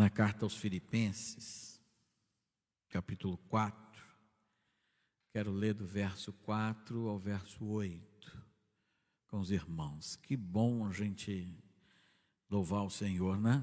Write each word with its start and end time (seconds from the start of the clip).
na 0.00 0.08
carta 0.08 0.46
aos 0.46 0.56
Filipenses, 0.56 1.78
capítulo 2.88 3.36
4. 3.50 4.02
Quero 5.30 5.52
ler 5.52 5.74
do 5.74 5.86
verso 5.86 6.32
4 6.32 7.06
ao 7.06 7.18
verso 7.18 7.62
8 7.62 8.42
com 9.26 9.40
os 9.40 9.50
irmãos. 9.50 10.16
Que 10.16 10.38
bom 10.38 10.86
a 10.86 10.90
gente 10.90 11.54
louvar 12.48 12.82
o 12.82 12.88
Senhor, 12.88 13.38
né? 13.38 13.62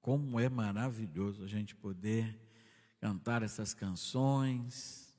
Como 0.00 0.38
é 0.38 0.48
maravilhoso 0.48 1.42
a 1.42 1.48
gente 1.48 1.74
poder 1.74 2.38
cantar 3.00 3.42
essas 3.42 3.74
canções, 3.74 5.12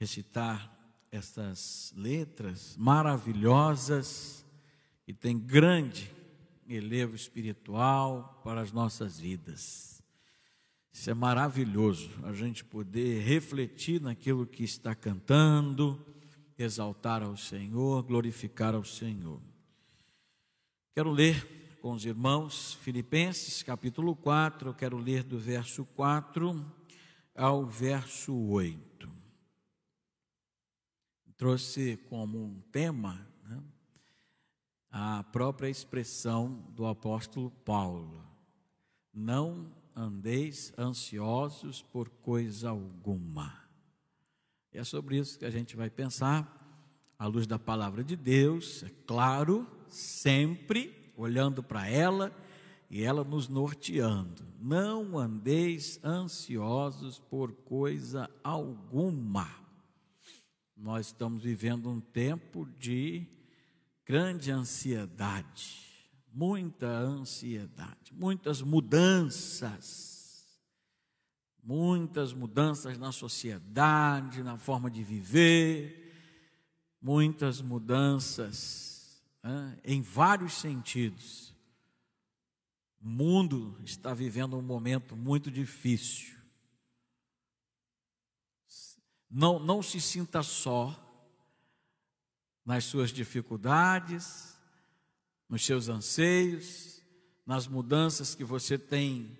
recitar 0.00 0.74
essas 1.10 1.92
letras 1.94 2.78
maravilhosas 2.78 4.42
e 5.06 5.12
tem 5.12 5.38
grande 5.38 6.17
elevo 6.68 7.16
espiritual 7.16 8.40
para 8.44 8.60
as 8.60 8.72
nossas 8.72 9.18
vidas. 9.18 10.02
Isso 10.92 11.10
é 11.10 11.14
maravilhoso, 11.14 12.10
a 12.24 12.32
gente 12.32 12.64
poder 12.64 13.22
refletir 13.22 14.00
naquilo 14.00 14.46
que 14.46 14.64
está 14.64 14.94
cantando, 14.94 16.04
exaltar 16.58 17.22
ao 17.22 17.36
Senhor, 17.36 18.02
glorificar 18.02 18.74
ao 18.74 18.84
Senhor. 18.84 19.40
Quero 20.94 21.10
ler 21.10 21.78
com 21.80 21.92
os 21.92 22.04
irmãos 22.04 22.74
Filipenses, 22.82 23.62
capítulo 23.62 24.16
4, 24.16 24.70
eu 24.70 24.74
quero 24.74 24.98
ler 24.98 25.22
do 25.22 25.38
verso 25.38 25.84
4 25.94 26.66
ao 27.34 27.64
verso 27.64 28.34
8. 28.34 29.08
Trouxe 31.36 31.96
como 32.08 32.42
um 32.42 32.60
tema 32.72 33.24
a 34.90 35.22
própria 35.24 35.68
expressão 35.68 36.64
do 36.70 36.86
apóstolo 36.86 37.50
Paulo: 37.64 38.24
Não 39.12 39.70
andeis 39.94 40.72
ansiosos 40.78 41.82
por 41.82 42.08
coisa 42.08 42.70
alguma. 42.70 43.68
E 44.72 44.78
é 44.78 44.84
sobre 44.84 45.18
isso 45.18 45.38
que 45.38 45.44
a 45.44 45.50
gente 45.50 45.76
vai 45.76 45.90
pensar, 45.90 46.54
à 47.18 47.26
luz 47.26 47.46
da 47.46 47.58
palavra 47.58 48.04
de 48.04 48.14
Deus, 48.14 48.82
é 48.84 48.90
claro, 49.06 49.66
sempre 49.88 51.12
olhando 51.16 51.62
para 51.62 51.88
ela 51.88 52.32
e 52.88 53.02
ela 53.02 53.24
nos 53.24 53.48
norteando. 53.48 54.44
Não 54.60 55.18
andeis 55.18 56.02
ansiosos 56.04 57.18
por 57.18 57.52
coisa 57.52 58.30
alguma. 58.42 59.48
Nós 60.76 61.06
estamos 61.06 61.42
vivendo 61.42 61.90
um 61.90 62.00
tempo 62.00 62.66
de 62.78 63.26
grande 64.08 64.50
ansiedade, 64.50 65.86
muita 66.32 66.86
ansiedade, 66.86 68.14
muitas 68.14 68.62
mudanças, 68.62 70.48
muitas 71.62 72.32
mudanças 72.32 72.96
na 72.96 73.12
sociedade, 73.12 74.42
na 74.42 74.56
forma 74.56 74.90
de 74.90 75.04
viver, 75.04 76.10
muitas 77.02 77.60
mudanças 77.60 79.22
né, 79.42 79.78
em 79.84 80.00
vários 80.00 80.54
sentidos. 80.54 81.54
O 83.02 83.06
mundo 83.06 83.78
está 83.84 84.14
vivendo 84.14 84.56
um 84.56 84.62
momento 84.62 85.14
muito 85.14 85.50
difícil. 85.50 86.34
Não, 89.30 89.58
não 89.58 89.82
se 89.82 90.00
sinta 90.00 90.42
só 90.42 91.07
nas 92.68 92.84
suas 92.84 93.10
dificuldades, 93.10 94.54
nos 95.48 95.64
seus 95.64 95.88
anseios, 95.88 97.02
nas 97.46 97.66
mudanças 97.66 98.34
que 98.34 98.44
você 98.44 98.76
tem 98.76 99.38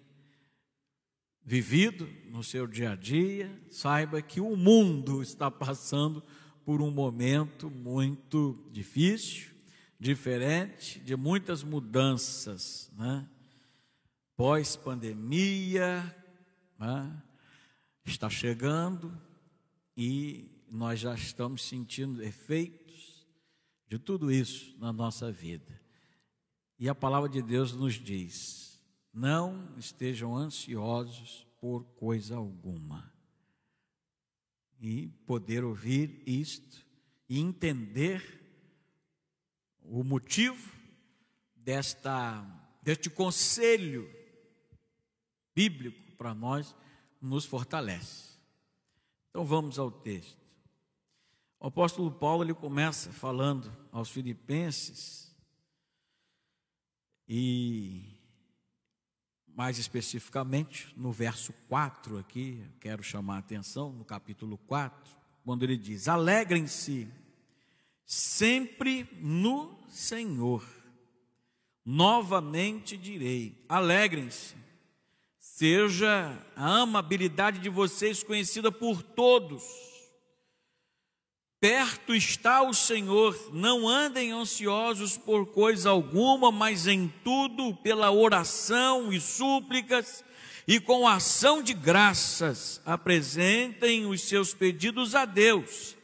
vivido 1.44 2.08
no 2.30 2.42
seu 2.42 2.66
dia 2.66 2.92
a 2.92 2.96
dia. 2.96 3.54
Saiba 3.70 4.22
que 4.22 4.40
o 4.40 4.56
mundo 4.56 5.20
está 5.20 5.50
passando 5.50 6.25
por 6.64 6.80
um 6.80 6.91
momento 6.91 7.69
muito 7.69 8.66
difícil, 8.72 9.50
diferente, 10.00 10.98
de 10.98 11.14
muitas 11.14 11.62
mudanças, 11.62 12.91
né? 12.97 13.28
Pós-pandemia, 14.38 16.16
né? 16.78 17.22
está 18.06 18.30
chegando 18.30 19.14
e 19.94 20.50
nós 20.70 20.98
já 20.98 21.14
estamos 21.14 21.62
sentindo 21.62 22.22
efeitos 22.22 22.88
de 23.88 23.99
tudo 23.99 24.31
isso 24.31 24.76
na 24.78 24.93
nossa 24.93 25.32
vida. 25.32 25.81
E 26.78 26.88
a 26.88 26.94
palavra 26.94 27.28
de 27.28 27.43
Deus 27.43 27.72
nos 27.72 27.94
diz: 27.94 28.81
não 29.12 29.75
estejam 29.76 30.37
ansiosos 30.37 31.47
por 31.60 31.84
coisa 31.97 32.37
alguma. 32.37 33.12
E 34.81 35.09
poder 35.27 35.65
ouvir 35.65 36.22
isto 36.25 36.87
e 37.28 37.41
entender 37.41 38.22
o 39.82 40.04
motivo 40.04 40.72
desta 41.56 42.44
deste 42.81 43.10
conselho 43.10 44.09
bíblico 45.54 46.12
para 46.16 46.32
nós 46.32 46.75
nos 47.21 47.44
fortalece. 47.44 48.38
Então 49.28 49.44
vamos 49.44 49.78
ao 49.78 49.91
texto. 49.91 50.38
O 51.60 51.66
apóstolo 51.66 52.08
Paulo 52.08 52.44
ele 52.44 52.54
começa 52.54 53.12
falando 53.12 53.76
aos 53.91 54.08
filipenses 54.08 55.36
e 57.28 58.16
mais 59.48 59.76
especificamente 59.76 60.94
no 60.97 61.10
verso 61.10 61.52
4 61.68 62.16
aqui, 62.16 62.64
quero 62.80 63.02
chamar 63.02 63.36
a 63.36 63.38
atenção 63.41 63.92
no 63.92 64.04
capítulo 64.04 64.56
4, 64.56 65.12
quando 65.44 65.64
ele 65.64 65.76
diz: 65.76 66.06
"Alegrem-se 66.06 67.08
sempre 68.04 69.08
no 69.20 69.76
Senhor". 69.88 70.64
Novamente 71.84 72.97
direi: 72.97 73.64
alegrem-se. 73.68 74.54
Seja 75.38 76.41
a 76.54 76.82
amabilidade 76.82 77.58
de 77.58 77.68
vocês 77.68 78.22
conhecida 78.22 78.70
por 78.70 79.02
todos 79.02 79.97
Perto 81.60 82.14
está 82.14 82.62
o 82.62 82.72
Senhor, 82.72 83.50
não 83.52 83.88
andem 83.88 84.30
ansiosos 84.30 85.16
por 85.19 85.46
coisa 85.46 85.91
alguma, 85.91 86.52
mas 86.52 86.86
em 86.86 87.12
tudo, 87.24 87.74
pela 87.74 88.12
oração 88.12 89.12
e 89.12 89.20
súplicas, 89.20 90.24
e 90.68 90.78
com 90.78 91.08
ação 91.08 91.60
de 91.60 91.74
graças, 91.74 92.80
apresentem 92.86 94.06
os 94.06 94.22
seus 94.22 94.54
pedidos 94.54 95.16
a 95.16 95.24
Deus. 95.24 95.97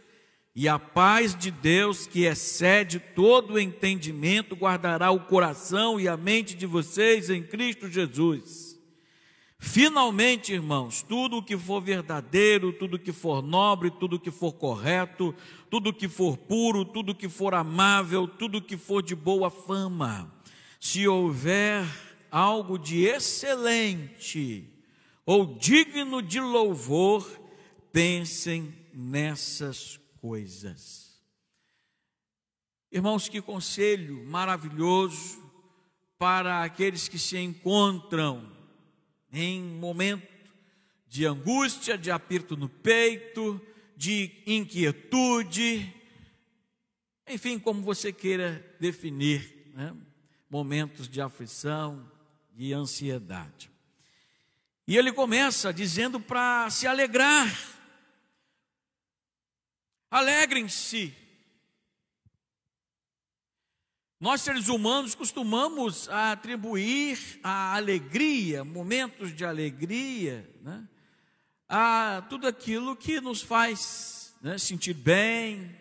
E 0.56 0.68
a 0.68 0.76
paz 0.76 1.36
de 1.36 1.52
Deus, 1.52 2.04
que 2.04 2.24
excede 2.24 2.98
todo 2.98 3.54
o 3.54 3.60
entendimento, 3.60 4.56
guardará 4.56 5.12
o 5.12 5.20
coração 5.20 6.00
e 6.00 6.08
a 6.08 6.16
mente 6.16 6.56
de 6.56 6.66
vocês 6.66 7.30
em 7.30 7.42
Cristo 7.44 7.88
Jesus. 7.88 8.73
Finalmente, 9.66 10.52
irmãos, 10.52 11.02
tudo 11.02 11.38
o 11.38 11.42
que 11.42 11.56
for 11.56 11.80
verdadeiro, 11.80 12.70
tudo 12.70 12.96
o 12.96 12.98
que 12.98 13.12
for 13.12 13.42
nobre, 13.42 13.90
tudo 13.90 14.16
o 14.16 14.20
que 14.20 14.30
for 14.30 14.52
correto, 14.52 15.34
tudo 15.70 15.88
o 15.88 15.92
que 15.92 16.06
for 16.06 16.36
puro, 16.36 16.84
tudo 16.84 17.12
o 17.12 17.14
que 17.14 17.30
for 17.30 17.54
amável, 17.54 18.28
tudo 18.28 18.58
o 18.58 18.62
que 18.62 18.76
for 18.76 19.02
de 19.02 19.14
boa 19.14 19.50
fama, 19.50 20.30
se 20.78 21.08
houver 21.08 21.82
algo 22.30 22.78
de 22.78 23.06
excelente 23.06 24.70
ou 25.24 25.46
digno 25.56 26.20
de 26.20 26.40
louvor, 26.40 27.26
pensem 27.90 28.72
nessas 28.92 29.98
coisas. 30.20 31.24
Irmãos, 32.92 33.30
que 33.30 33.40
conselho 33.40 34.24
maravilhoso 34.26 35.42
para 36.18 36.62
aqueles 36.62 37.08
que 37.08 37.18
se 37.18 37.38
encontram 37.38 38.53
em 39.34 39.60
momento 39.60 40.54
de 41.08 41.26
angústia, 41.26 41.98
de 41.98 42.10
aperto 42.10 42.56
no 42.56 42.68
peito, 42.68 43.60
de 43.96 44.42
inquietude, 44.46 45.92
enfim, 47.26 47.58
como 47.58 47.82
você 47.82 48.12
queira 48.12 48.64
definir, 48.78 49.70
né? 49.74 49.94
momentos 50.48 51.08
de 51.08 51.20
aflição, 51.20 52.10
de 52.52 52.72
ansiedade. 52.72 53.70
E 54.86 54.96
ele 54.96 55.12
começa 55.12 55.72
dizendo 55.72 56.20
para 56.20 56.68
se 56.70 56.86
alegrar. 56.86 57.48
Alegrem-se 60.10 61.12
nós, 64.20 64.40
seres 64.40 64.68
humanos, 64.68 65.14
costumamos 65.14 66.08
atribuir 66.08 67.40
a 67.42 67.74
alegria, 67.74 68.64
momentos 68.64 69.34
de 69.34 69.44
alegria, 69.44 70.48
né, 70.62 70.88
a 71.68 72.24
tudo 72.28 72.46
aquilo 72.46 72.96
que 72.96 73.20
nos 73.20 73.42
faz 73.42 74.34
né, 74.40 74.56
sentir 74.56 74.94
bem. 74.94 75.78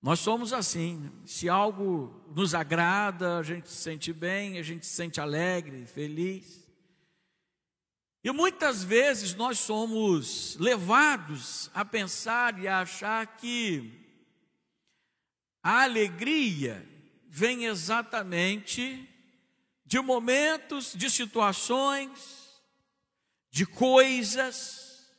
Nós 0.00 0.20
somos 0.20 0.52
assim, 0.52 1.10
se 1.26 1.48
algo 1.48 2.24
nos 2.34 2.54
agrada, 2.54 3.38
a 3.38 3.42
gente 3.42 3.68
se 3.68 3.76
sente 3.76 4.12
bem, 4.12 4.58
a 4.58 4.62
gente 4.62 4.86
se 4.86 4.94
sente 4.94 5.20
alegre, 5.20 5.86
feliz. 5.86 6.62
E 8.24 8.30
muitas 8.30 8.84
vezes 8.84 9.34
nós 9.34 9.58
somos 9.58 10.56
levados 10.56 11.70
a 11.74 11.84
pensar 11.84 12.58
e 12.60 12.68
a 12.68 12.80
achar 12.80 13.26
que 13.36 14.00
a 15.62 15.82
alegria 15.82 16.91
vem 17.34 17.64
exatamente 17.64 19.08
de 19.86 19.98
momentos, 20.00 20.92
de 20.92 21.08
situações, 21.08 22.62
de 23.50 23.64
coisas 23.64 25.10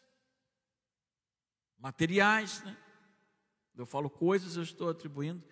materiais, 1.79 2.61
né? 2.61 2.77
Eu 3.75 3.87
falo 3.87 4.11
coisas, 4.11 4.55
eu 4.55 4.61
estou 4.61 4.91
atribuindo 4.91 5.43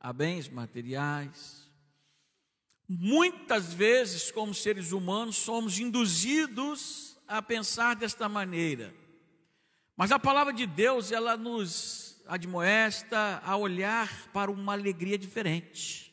a 0.00 0.12
bens 0.12 0.48
materiais. 0.48 1.70
Muitas 2.88 3.72
vezes, 3.72 4.32
como 4.32 4.52
seres 4.52 4.90
humanos, 4.90 5.36
somos 5.36 5.78
induzidos 5.78 7.16
a 7.28 7.40
pensar 7.40 7.94
desta 7.94 8.28
maneira. 8.28 8.92
Mas 9.96 10.10
a 10.10 10.18
palavra 10.18 10.52
de 10.52 10.66
Deus, 10.66 11.12
ela 11.12 11.36
nos 11.36 12.20
admoesta 12.26 13.40
a 13.44 13.56
olhar 13.56 14.28
para 14.32 14.50
uma 14.50 14.72
alegria 14.72 15.16
diferente. 15.16 16.07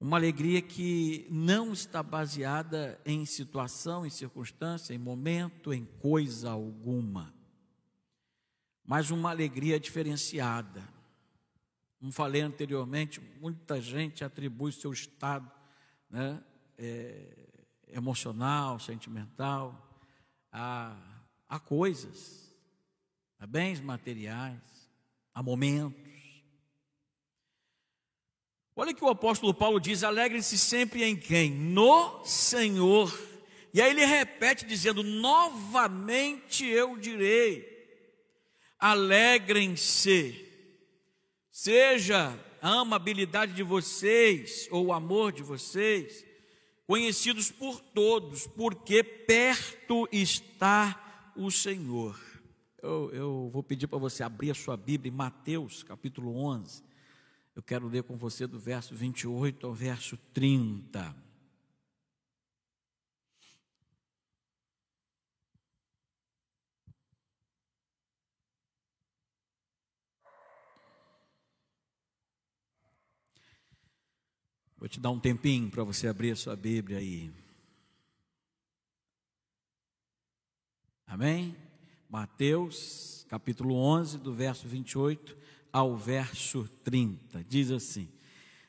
Uma 0.00 0.16
alegria 0.16 0.60
que 0.60 1.26
não 1.30 1.72
está 1.72 2.02
baseada 2.02 3.00
em 3.04 3.24
situação, 3.24 4.04
em 4.04 4.10
circunstância, 4.10 4.92
em 4.92 4.98
momento, 4.98 5.72
em 5.72 5.84
coisa 5.84 6.50
alguma. 6.50 7.32
Mas 8.84 9.10
uma 9.10 9.30
alegria 9.30 9.80
diferenciada 9.80 10.94
como 12.04 12.12
falei 12.12 12.42
anteriormente, 12.42 13.18
muita 13.40 13.80
gente 13.80 14.22
atribui 14.22 14.70
seu 14.72 14.92
estado 14.92 15.50
né, 16.10 16.38
é, 16.76 17.48
emocional, 17.88 18.78
sentimental, 18.78 19.98
a, 20.52 20.94
a 21.48 21.58
coisas, 21.58 22.54
a 23.38 23.46
bens 23.46 23.80
materiais, 23.80 24.60
a 25.32 25.42
momentos. 25.42 26.13
Olha 28.76 28.94
que 28.94 29.04
o 29.04 29.08
apóstolo 29.08 29.54
Paulo 29.54 29.78
diz: 29.78 30.02
alegre-se 30.02 30.58
sempre 30.58 31.04
em 31.04 31.16
quem? 31.16 31.50
No 31.50 32.24
Senhor. 32.24 33.16
E 33.72 33.80
aí 33.80 33.90
ele 33.90 34.04
repete 34.04 34.66
dizendo: 34.66 35.02
novamente 35.02 36.66
eu 36.66 36.96
direi, 36.96 37.66
alegrem-se 38.78 40.44
seja 41.54 42.36
a 42.60 42.80
amabilidade 42.80 43.52
de 43.52 43.62
vocês 43.62 44.66
ou 44.72 44.86
o 44.86 44.92
amor 44.92 45.30
de 45.30 45.40
vocês, 45.40 46.26
conhecidos 46.84 47.52
por 47.52 47.80
todos, 47.80 48.44
porque 48.44 49.04
perto 49.04 50.08
está 50.10 51.32
o 51.36 51.48
Senhor. 51.48 52.20
Eu, 52.82 53.10
eu 53.12 53.48
vou 53.52 53.62
pedir 53.62 53.86
para 53.86 54.00
você 54.00 54.24
abrir 54.24 54.50
a 54.50 54.54
sua 54.54 54.76
Bíblia 54.76 55.12
em 55.12 55.14
Mateus 55.14 55.84
capítulo 55.84 56.36
11. 56.36 56.82
Eu 57.54 57.62
quero 57.62 57.86
ler 57.86 58.02
com 58.02 58.16
você 58.16 58.46
do 58.48 58.58
verso 58.58 58.94
28 58.96 59.64
ao 59.64 59.72
verso 59.72 60.16
30. 60.32 61.14
Vou 74.76 74.88
te 74.88 74.98
dar 74.98 75.10
um 75.10 75.20
tempinho 75.20 75.70
para 75.70 75.84
você 75.84 76.08
abrir 76.08 76.32
a 76.32 76.36
sua 76.36 76.56
Bíblia 76.56 76.98
aí. 76.98 77.32
Amém? 81.06 81.56
Mateus, 82.08 83.24
capítulo 83.30 83.76
11, 83.76 84.18
do 84.18 84.34
verso 84.34 84.66
28 84.66 85.53
ao 85.74 85.96
verso 85.96 86.70
30. 86.84 87.44
Diz 87.48 87.70
assim: 87.72 88.08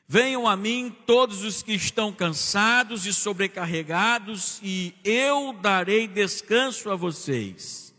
Venham 0.06 0.46
a 0.46 0.56
mim 0.56 0.94
todos 1.06 1.44
os 1.44 1.62
que 1.62 1.72
estão 1.72 2.12
cansados 2.12 3.06
e 3.06 3.14
sobrecarregados, 3.14 4.60
e 4.62 4.92
eu 5.04 5.52
darei 5.54 6.08
descanso 6.08 6.90
a 6.90 6.96
vocês. 6.96 7.94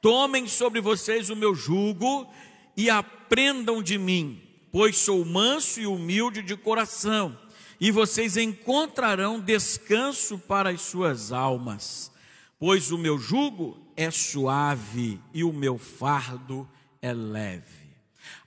Tomem 0.00 0.48
sobre 0.48 0.80
vocês 0.80 1.28
o 1.28 1.36
meu 1.36 1.54
jugo 1.54 2.26
e 2.74 2.88
aprendam 2.88 3.82
de 3.82 3.98
mim, 3.98 4.40
pois 4.72 4.96
sou 4.96 5.24
manso 5.24 5.80
e 5.80 5.86
humilde 5.86 6.42
de 6.42 6.56
coração 6.56 7.36
e 7.80 7.90
vocês 7.90 8.36
encontrarão 8.36 9.40
descanso 9.40 10.38
para 10.38 10.70
as 10.70 10.80
suas 10.80 11.32
almas, 11.32 12.10
pois 12.58 12.90
o 12.90 12.98
meu 12.98 13.18
jugo 13.18 13.78
é 13.96 14.10
suave 14.10 15.20
e 15.32 15.44
o 15.44 15.52
meu 15.52 15.78
fardo 15.78 16.68
é 17.00 17.12
leve. 17.12 17.77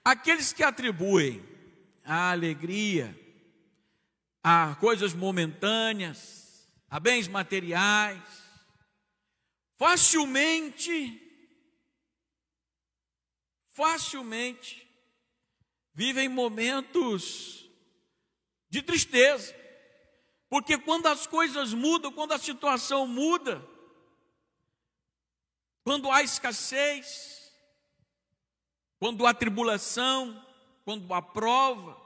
Aqueles 0.04 0.54
que 0.54 0.64
atribuem 0.64 1.44
a 2.04 2.32
alegria 2.32 3.18
a 4.44 4.76
coisas 4.80 5.14
momentâneas, 5.14 6.68
a 6.90 7.00
bens 7.00 7.28
materiais, 7.28 8.22
facilmente, 9.78 11.22
facilmente 13.70 14.88
vivem 15.94 16.28
momentos 16.28 17.70
de 18.70 18.82
tristeza. 18.82 19.56
Porque 20.50 20.78
quando 20.78 21.08
as 21.08 21.28
coisas 21.28 21.74
mudam, 21.74 22.12
quando 22.12 22.34
a 22.34 22.40
situação 22.40 23.08
muda, 23.08 23.66
quando 25.84 26.12
há 26.12 26.22
escassez, 26.24 27.41
quando 29.02 29.26
há 29.26 29.34
tribulação, 29.34 30.46
quando 30.86 31.12
há 31.12 31.24
prova, 31.24 32.00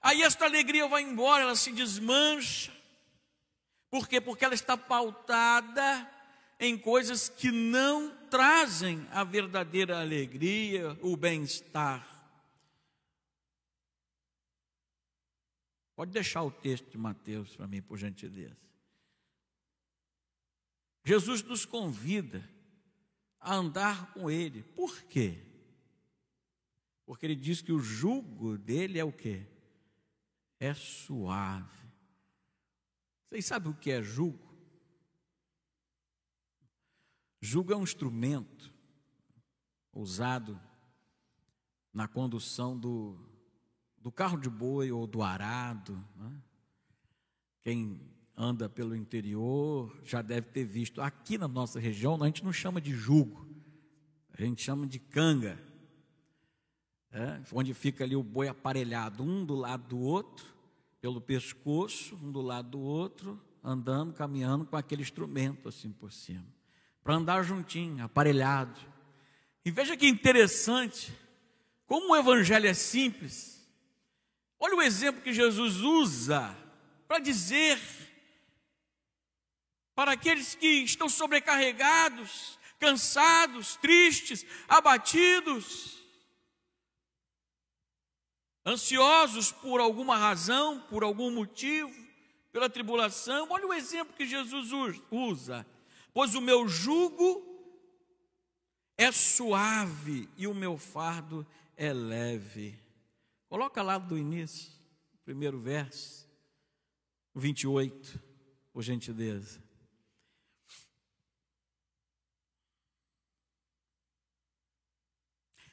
aí 0.00 0.22
esta 0.22 0.46
alegria 0.46 0.88
vai 0.88 1.02
embora, 1.02 1.42
ela 1.42 1.54
se 1.54 1.70
desmancha. 1.70 2.72
Por 3.90 4.08
quê? 4.08 4.22
Porque 4.22 4.42
ela 4.42 4.54
está 4.54 4.74
pautada 4.74 6.10
em 6.58 6.78
coisas 6.78 7.28
que 7.28 7.50
não 7.52 8.16
trazem 8.30 9.06
a 9.10 9.22
verdadeira 9.22 10.00
alegria, 10.00 10.98
o 11.02 11.14
bem-estar. 11.14 12.02
Pode 15.94 16.10
deixar 16.10 16.42
o 16.42 16.50
texto 16.50 16.90
de 16.90 16.96
Mateus 16.96 17.54
para 17.54 17.66
mim, 17.66 17.82
por 17.82 17.98
gentileza. 17.98 18.56
Jesus 21.04 21.42
nos 21.42 21.66
convida 21.66 22.48
a 23.38 23.54
andar 23.54 24.14
com 24.14 24.30
Ele. 24.30 24.62
Por 24.74 25.02
quê? 25.02 25.52
Porque 27.06 27.26
Ele 27.26 27.36
diz 27.36 27.60
que 27.60 27.72
o 27.72 27.78
jugo 27.78 28.56
dele 28.56 28.98
é 28.98 29.04
o 29.04 29.12
quê? 29.12 29.46
É 30.58 30.72
suave. 30.74 31.84
Vocês 33.28 33.46
sabem 33.46 33.70
o 33.70 33.76
que 33.76 33.90
é 33.90 34.02
jugo? 34.02 34.54
Jugo 37.40 37.72
é 37.72 37.76
um 37.76 37.82
instrumento 37.82 38.72
usado 39.92 40.58
na 41.92 42.08
condução 42.08 42.78
do, 42.78 43.18
do 43.98 44.10
carro 44.10 44.38
de 44.38 44.48
boi 44.48 44.90
ou 44.90 45.06
do 45.06 45.22
arado. 45.22 46.02
Né? 46.16 46.42
Quem 47.62 48.00
anda 48.36 48.68
pelo 48.68 48.96
interior 48.96 50.00
já 50.04 50.22
deve 50.22 50.48
ter 50.48 50.64
visto. 50.64 51.00
Aqui 51.00 51.38
na 51.38 51.46
nossa 51.46 51.78
região, 51.78 52.20
a 52.22 52.26
gente 52.26 52.44
não 52.44 52.52
chama 52.52 52.80
de 52.80 52.92
jugo, 52.92 53.46
a 54.32 54.42
gente 54.42 54.62
chama 54.62 54.86
de 54.86 54.98
canga. 54.98 55.58
É, 57.14 57.40
onde 57.52 57.72
fica 57.72 58.04
ali 58.04 58.14
o 58.14 58.22
boi 58.22 58.48
aparelhado, 58.48 59.22
um 59.22 59.46
do 59.46 59.54
lado 59.54 59.88
do 59.88 59.98
outro, 59.98 60.44
pelo 61.00 61.20
pescoço, 61.20 62.16
um 62.16 62.30
do 62.30 62.42
lado 62.42 62.70
do 62.70 62.80
outro, 62.80 63.40
andando, 63.62 64.12
caminhando 64.12 64.66
com 64.66 64.76
aquele 64.76 65.00
instrumento 65.00 65.68
assim 65.68 65.90
por 65.90 66.12
cima, 66.12 66.44
para 67.02 67.14
andar 67.14 67.42
juntinho, 67.42 68.04
aparelhado. 68.04 68.78
E 69.64 69.70
veja 69.70 69.96
que 69.96 70.06
interessante, 70.06 71.10
como 71.86 72.12
o 72.12 72.16
evangelho 72.16 72.66
é 72.66 72.74
simples, 72.74 73.54
Olha 74.64 74.76
o 74.76 74.82
exemplo 74.82 75.20
que 75.20 75.30
Jesus 75.30 75.76
usa 75.82 76.56
para 77.06 77.18
dizer 77.18 77.78
para 79.94 80.12
aqueles 80.12 80.54
que 80.54 80.66
estão 80.66 81.06
sobrecarregados, 81.06 82.58
cansados, 82.80 83.76
tristes, 83.76 84.44
abatidos, 84.66 86.02
ansiosos 88.64 89.52
por 89.52 89.80
alguma 89.80 90.16
razão, 90.16 90.80
por 90.88 91.02
algum 91.02 91.30
motivo, 91.30 91.92
pela 92.50 92.70
tribulação. 92.70 93.48
Olha 93.50 93.66
o 93.66 93.74
exemplo 93.74 94.14
que 94.14 94.26
Jesus 94.26 94.70
usa. 95.10 95.66
Pois 96.12 96.34
o 96.34 96.40
meu 96.40 96.68
jugo 96.68 97.44
é 98.96 99.10
suave 99.10 100.28
e 100.36 100.46
o 100.46 100.54
meu 100.54 100.78
fardo 100.78 101.46
é 101.76 101.92
leve. 101.92 102.78
Coloca 103.48 103.82
lá 103.82 103.98
do 103.98 104.16
início, 104.16 104.72
primeiro 105.24 105.58
verso, 105.58 106.28
28, 107.34 108.22
por 108.72 108.82
gentileza. 108.82 109.62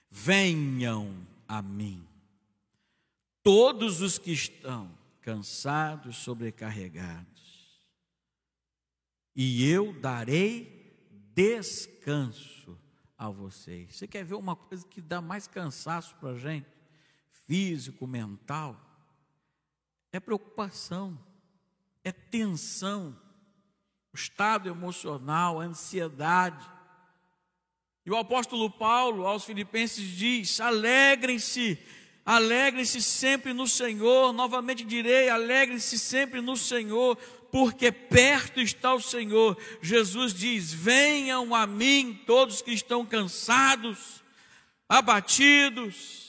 Venham 0.10 1.26
a 1.48 1.62
mim 1.62 2.11
todos 3.44 4.02
os 4.02 4.18
que 4.18 4.32
estão 4.32 4.98
cansados, 5.22 6.18
sobrecarregados, 6.18 7.82
e 9.36 9.70
eu 9.70 9.94
darei 10.00 10.82
descanso 11.34 12.78
a 13.18 13.30
vocês. 13.30 13.96
Você 13.96 14.08
quer 14.08 14.26
ver 14.26 14.36
uma 14.36 14.56
coisa 14.56 14.86
que 14.88 15.02
dá 15.02 15.22
mais 15.22 15.48
cansaço 15.48 16.16
para 16.16 16.32
a 16.32 16.38
gente? 16.38 16.68
Físico, 17.46 18.06
mental? 18.06 18.80
É 20.12 20.20
preocupação, 20.20 21.18
é 22.04 22.12
tensão, 22.12 23.18
o 24.12 24.16
estado 24.16 24.68
emocional, 24.68 25.62
a 25.62 25.64
ansiedade. 25.64 26.70
E 28.06 28.12
o 28.12 28.18
apóstolo 28.18 28.70
Paulo 28.70 29.26
aos 29.26 29.46
Filipenses 29.46 30.10
diz: 30.10 30.60
alegrem-se, 30.60 31.80
alegrem-se 32.26 33.02
sempre 33.02 33.54
no 33.54 33.68
Senhor. 33.68 34.34
Novamente 34.34 34.84
direi: 34.84 35.30
alegrem-se 35.30 35.98
sempre 35.98 36.42
no 36.42 36.56
Senhor 36.56 37.18
porque 37.52 37.92
perto 37.92 38.62
está 38.62 38.94
o 38.94 39.02
Senhor. 39.02 39.58
Jesus 39.82 40.34
diz: 40.34 40.72
Venham 40.74 41.54
a 41.54 41.68
mim 41.68 42.24
todos 42.26 42.62
que 42.62 42.72
estão 42.72 43.06
cansados, 43.06 44.24
abatidos. 44.88 46.22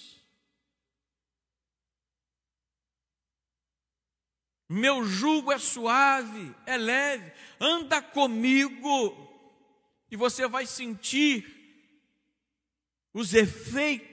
Meu 4.69 5.05
jugo 5.05 5.53
é 5.53 5.59
suave, 5.59 6.55
é 6.65 6.79
leve, 6.79 7.31
anda 7.61 8.01
comigo, 8.01 9.15
e 10.11 10.17
você 10.17 10.49
vai 10.49 10.65
sentir 10.65 11.47
os 13.13 13.35
efeitos 13.35 14.12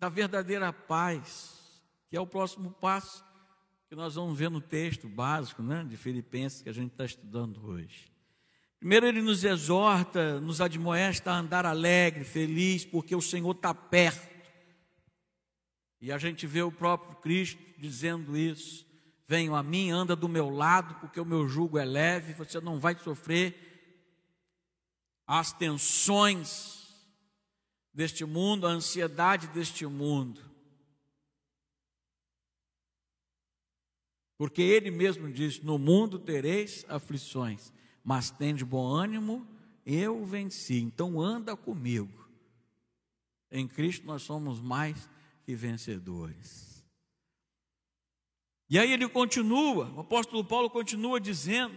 da 0.00 0.08
verdadeira 0.08 0.72
paz, 0.72 1.82
que 2.08 2.16
é 2.16 2.20
o 2.20 2.26
próximo 2.26 2.70
passo 2.70 3.22
que 3.86 3.94
nós 3.94 4.14
vamos 4.14 4.38
ver 4.38 4.50
no 4.50 4.60
texto 4.60 5.06
básico 5.08 5.62
né, 5.62 5.84
de 5.86 5.96
Filipenses 5.96 6.62
que 6.62 6.70
a 6.70 6.72
gente 6.72 6.92
está 6.92 7.04
estudando 7.04 7.62
hoje. 7.66 8.10
Primeiro, 8.78 9.06
ele 9.06 9.20
nos 9.20 9.44
exorta, 9.44 10.40
nos 10.40 10.60
admoesta 10.60 11.32
a 11.32 11.38
andar 11.38 11.66
alegre, 11.66 12.24
feliz, 12.24 12.84
porque 12.84 13.14
o 13.14 13.20
Senhor 13.20 13.50
está 13.54 13.74
perto. 13.74 14.30
E 16.00 16.10
a 16.10 16.16
gente 16.16 16.46
vê 16.46 16.62
o 16.62 16.72
próprio 16.72 17.16
Cristo 17.16 17.60
dizendo 17.76 18.38
isso. 18.38 18.86
Venham 19.26 19.54
a 19.54 19.62
mim, 19.62 19.90
anda 19.90 20.16
do 20.16 20.28
meu 20.28 20.48
lado, 20.48 20.94
porque 20.94 21.20
o 21.20 21.26
meu 21.26 21.46
jugo 21.46 21.78
é 21.78 21.84
leve, 21.84 22.32
você 22.32 22.58
não 22.58 22.80
vai 22.80 22.96
sofrer 22.98 23.54
as 25.26 25.52
tensões 25.52 26.79
deste 27.92 28.24
mundo, 28.24 28.66
a 28.66 28.70
ansiedade 28.70 29.48
deste 29.48 29.86
mundo. 29.86 30.40
Porque 34.38 34.62
ele 34.62 34.90
mesmo 34.90 35.30
diz: 35.30 35.60
No 35.60 35.78
mundo 35.78 36.18
tereis 36.18 36.84
aflições, 36.88 37.72
mas 38.02 38.30
tende 38.30 38.64
bom 38.64 38.86
ânimo, 38.86 39.46
eu 39.84 40.24
venci. 40.24 40.80
Então 40.80 41.20
anda 41.20 41.56
comigo. 41.56 42.28
Em 43.50 43.66
Cristo 43.66 44.06
nós 44.06 44.22
somos 44.22 44.60
mais 44.60 45.08
que 45.44 45.54
vencedores. 45.54 46.70
E 48.68 48.78
aí 48.78 48.92
ele 48.92 49.08
continua, 49.08 49.90
o 49.96 50.00
apóstolo 50.00 50.44
Paulo 50.44 50.70
continua 50.70 51.20
dizendo, 51.20 51.76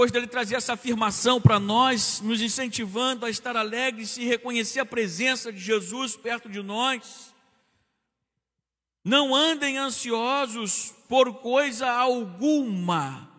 depois 0.00 0.12
dele 0.12 0.26
trazer 0.26 0.54
essa 0.54 0.72
afirmação 0.72 1.38
para 1.38 1.60
nós, 1.60 2.22
nos 2.22 2.40
incentivando 2.40 3.26
a 3.26 3.28
estar 3.28 3.54
alegres 3.54 4.16
e 4.16 4.24
reconhecer 4.24 4.80
a 4.80 4.86
presença 4.86 5.52
de 5.52 5.58
Jesus 5.60 6.16
perto 6.16 6.48
de 6.48 6.62
nós. 6.62 7.34
Não 9.04 9.34
andem 9.34 9.76
ansiosos 9.76 10.94
por 11.06 11.34
coisa 11.42 11.90
alguma, 11.90 13.30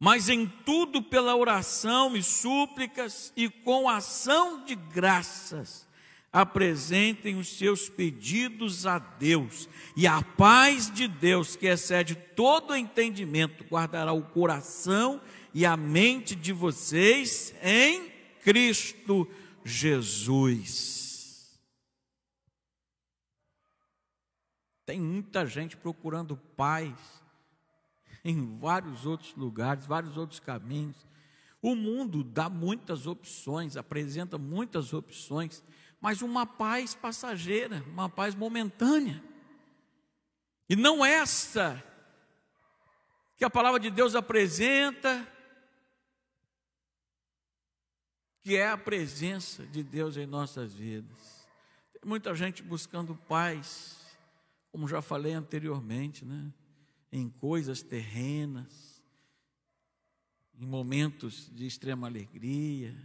mas 0.00 0.30
em 0.30 0.46
tudo 0.64 1.02
pela 1.02 1.36
oração 1.36 2.16
e 2.16 2.22
súplicas 2.22 3.30
e 3.36 3.50
com 3.50 3.90
ação 3.90 4.64
de 4.64 4.74
graças, 4.74 5.86
apresentem 6.32 7.36
os 7.36 7.48
seus 7.58 7.90
pedidos 7.90 8.86
a 8.86 8.98
Deus, 8.98 9.68
e 9.94 10.06
a 10.06 10.22
paz 10.22 10.90
de 10.90 11.06
Deus, 11.06 11.56
que 11.56 11.66
excede 11.66 12.14
todo 12.14 12.74
entendimento, 12.74 13.64
guardará 13.64 14.12
o 14.12 14.22
coração 14.22 15.20
e 15.52 15.66
a 15.66 15.76
mente 15.76 16.34
de 16.34 16.52
vocês 16.52 17.54
em 17.62 18.10
Cristo 18.42 19.28
Jesus. 19.62 21.02
Tem 24.86 25.00
muita 25.00 25.46
gente 25.46 25.76
procurando 25.76 26.36
paz 26.56 26.92
em 28.24 28.58
vários 28.58 29.04
outros 29.06 29.34
lugares, 29.36 29.86
vários 29.86 30.16
outros 30.16 30.40
caminhos. 30.40 30.96
O 31.60 31.74
mundo 31.74 32.24
dá 32.24 32.48
muitas 32.48 33.06
opções, 33.06 33.76
apresenta 33.76 34.36
muitas 34.38 34.92
opções, 34.92 35.62
mas 36.02 36.20
uma 36.20 36.44
paz 36.44 36.94
passageira, 36.94 37.82
uma 37.86 38.10
paz 38.10 38.34
momentânea. 38.34 39.22
E 40.68 40.76
não 40.76 41.02
essa 41.02 41.82
que 43.36 43.44
a 43.44 43.50
palavra 43.50 43.80
de 43.80 43.90
Deus 43.90 44.14
apresenta, 44.14 45.26
que 48.42 48.56
é 48.56 48.68
a 48.68 48.76
presença 48.76 49.66
de 49.66 49.82
Deus 49.82 50.18
em 50.18 50.26
nossas 50.26 50.74
vidas. 50.74 51.46
Tem 51.92 52.02
muita 52.04 52.34
gente 52.34 52.62
buscando 52.62 53.16
paz 53.16 54.02
como 54.72 54.88
já 54.88 55.02
falei 55.02 55.34
anteriormente, 55.34 56.24
né? 56.24 56.50
em 57.12 57.28
coisas 57.28 57.82
terrenas, 57.82 59.02
em 60.58 60.64
momentos 60.64 61.50
de 61.54 61.66
extrema 61.66 62.06
alegria. 62.06 62.96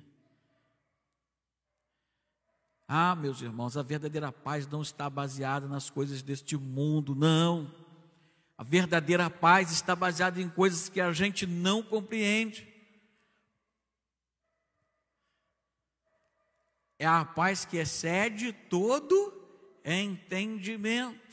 Ah, 2.87 3.15
meus 3.15 3.41
irmãos, 3.41 3.75
a 3.75 3.83
verdadeira 3.83 4.31
paz 4.31 4.65
não 4.65 4.81
está 4.81 5.09
baseada 5.09 5.67
nas 5.67 5.89
coisas 5.89 6.21
deste 6.21 6.55
mundo, 6.55 7.13
não. 7.13 7.69
A 8.57 8.63
verdadeira 8.63 9.29
paz 9.29 9.71
está 9.71 9.93
baseada 9.93 10.41
em 10.41 10.49
coisas 10.49 10.87
que 10.87 11.01
a 11.01 11.11
gente 11.11 11.45
não 11.45 11.83
compreende. 11.83 12.65
É 16.97 17.05
a 17.05 17.25
paz 17.25 17.65
que 17.65 17.77
excede 17.77 18.53
todo 18.53 19.33
entendimento. 19.83 21.27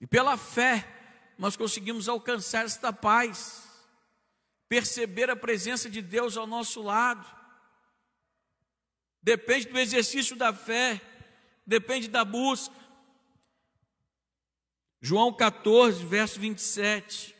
E 0.00 0.06
pela 0.06 0.38
fé, 0.38 0.88
nós 1.38 1.54
conseguimos 1.54 2.08
alcançar 2.08 2.64
esta 2.64 2.90
paz, 2.90 3.62
perceber 4.68 5.28
a 5.28 5.36
presença 5.36 5.90
de 5.90 6.00
Deus 6.00 6.38
ao 6.38 6.46
nosso 6.46 6.82
lado. 6.82 7.39
Depende 9.22 9.68
do 9.68 9.78
exercício 9.78 10.34
da 10.34 10.52
fé, 10.52 11.00
depende 11.66 12.08
da 12.08 12.24
busca. 12.24 12.74
João 15.00 15.32
14, 15.32 16.04
verso 16.04 16.40
27. 16.40 17.34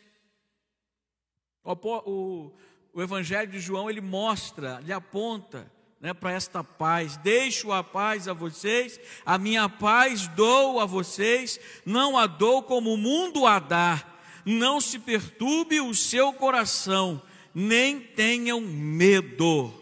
O, 1.62 1.72
o, 1.72 2.52
o 2.92 3.02
Evangelho 3.02 3.50
de 3.50 3.60
João 3.60 3.88
ele 3.88 4.00
mostra, 4.00 4.78
ele 4.82 4.92
aponta 4.92 5.70
né, 6.00 6.14
para 6.14 6.32
esta 6.32 6.64
paz. 6.64 7.16
Deixo 7.18 7.70
a 7.70 7.84
paz 7.84 8.26
a 8.28 8.32
vocês, 8.32 8.98
a 9.24 9.36
minha 9.36 9.68
paz 9.68 10.26
dou 10.28 10.80
a 10.80 10.86
vocês, 10.86 11.60
não 11.84 12.16
a 12.16 12.26
dou 12.26 12.62
como 12.62 12.94
o 12.94 12.98
mundo 12.98 13.46
a 13.46 13.58
dá. 13.58 14.06
Não 14.44 14.80
se 14.80 14.98
perturbe 14.98 15.80
o 15.80 15.94
seu 15.94 16.32
coração, 16.32 17.22
nem 17.54 18.00
tenham 18.00 18.60
medo. 18.60 19.79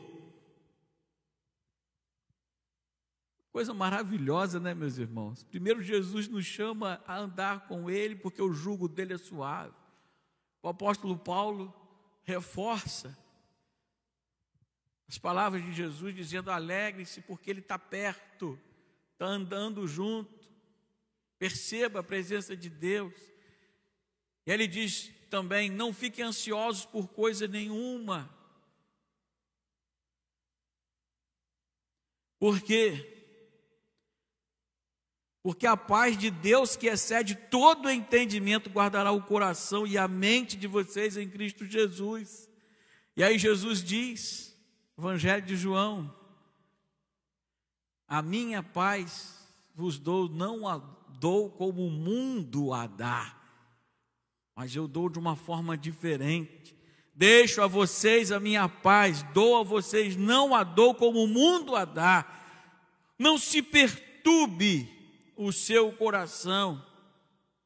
Coisa 3.59 3.75
maravilhosa, 3.75 4.61
né, 4.61 4.73
meus 4.73 4.99
irmãos? 4.99 5.43
Primeiro, 5.43 5.83
Jesus 5.83 6.29
nos 6.29 6.47
chama 6.47 7.03
a 7.05 7.19
andar 7.19 7.67
com 7.67 7.91
Ele, 7.91 8.15
porque 8.15 8.41
o 8.41 8.53
jugo 8.53 8.87
dele 8.87 9.15
é 9.15 9.19
suave. 9.19 9.75
O 10.63 10.69
apóstolo 10.69 11.19
Paulo 11.19 11.75
reforça 12.23 13.19
as 15.09 15.19
palavras 15.19 15.61
de 15.65 15.73
Jesus 15.73 16.15
dizendo: 16.15 16.53
alegre-se, 16.53 17.21
porque 17.23 17.51
Ele 17.51 17.59
está 17.59 17.77
perto, 17.77 18.57
está 19.15 19.27
andando 19.27 19.89
junto. 19.89 20.49
Perceba 21.37 21.99
a 21.99 22.05
presença 22.05 22.57
de 22.57 22.71
Deus. 22.71 23.13
E 24.47 24.53
ele 24.53 24.69
diz 24.69 25.11
também: 25.29 25.69
não 25.69 25.93
fiquem 25.93 26.25
ansiosos 26.25 26.85
por 26.85 27.09
coisa 27.09 27.49
nenhuma. 27.49 28.33
Por 32.39 32.61
quê? 32.61 33.18
Porque 35.49 35.67
a 35.67 35.79
paz 35.79 36.19
de 36.19 36.31
Deus, 36.31 36.77
que 36.77 36.89
excede 36.89 37.35
todo 37.35 37.91
entendimento, 37.91 38.69
guardará 38.69 39.13
o 39.13 39.23
coração 39.23 39.87
e 39.87 39.97
a 39.97 40.07
mente 40.07 40.59
de 40.59 40.67
vocês 40.67 41.17
em 41.17 41.27
Cristo 41.27 41.65
Jesus. 41.65 42.51
E 43.17 43.25
aí 43.25 43.39
Jesus 43.39 43.83
diz: 43.83 44.55
Evangelho 44.99 45.41
de 45.41 45.57
João. 45.57 46.15
A 48.07 48.21
minha 48.21 48.63
paz 48.63 49.49
vos 49.75 49.99
dou, 49.99 50.29
não 50.29 50.69
a 50.69 50.77
dou 51.19 51.49
como 51.49 51.87
o 51.87 51.91
mundo 51.91 52.75
a 52.75 52.87
dá, 52.87 53.35
mas 54.55 54.77
eu 54.77 54.87
dou 54.87 55.09
de 55.09 55.19
uma 55.19 55.35
forma 55.35 55.79
diferente. 55.79 56.77
Deixo 57.15 57.63
a 57.63 57.67
vocês 57.67 58.31
a 58.31 58.39
minha 58.39 58.69
paz, 58.69 59.23
dou 59.33 59.57
a 59.57 59.63
vocês, 59.63 60.15
não 60.15 60.55
a 60.55 60.63
dou 60.63 60.95
como 60.95 61.25
o 61.25 61.27
mundo 61.27 61.75
a 61.75 61.87
dá. 61.87 62.27
Não 63.19 63.39
se 63.39 63.63
perturbe 63.63 64.98
o 65.39 65.53
seu 65.53 65.93
coração, 65.93 66.85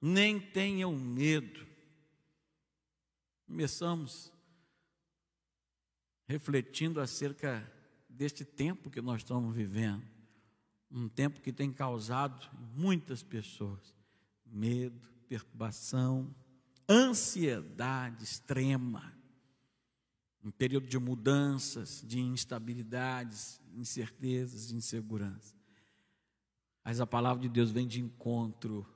nem 0.00 0.38
tenham 0.38 0.94
medo. 0.94 1.66
Começamos 3.46 4.30
refletindo 6.28 7.00
acerca 7.00 7.66
deste 8.08 8.44
tempo 8.44 8.90
que 8.90 9.00
nós 9.00 9.22
estamos 9.22 9.56
vivendo 9.56 10.12
um 10.90 11.08
tempo 11.08 11.40
que 11.40 11.52
tem 11.52 11.72
causado 11.72 12.46
muitas 12.76 13.22
pessoas 13.22 13.96
medo, 14.44 15.08
perturbação, 15.26 16.34
ansiedade 16.86 18.22
extrema, 18.22 19.14
um 20.44 20.50
período 20.50 20.86
de 20.86 20.98
mudanças, 20.98 22.04
de 22.06 22.20
instabilidades, 22.20 23.58
incertezas, 23.74 24.70
insegurança. 24.70 25.61
Mas 26.84 27.00
a 27.00 27.06
palavra 27.06 27.42
de 27.42 27.48
Deus 27.48 27.70
vem 27.70 27.86
de 27.86 28.00
encontro 28.00 28.86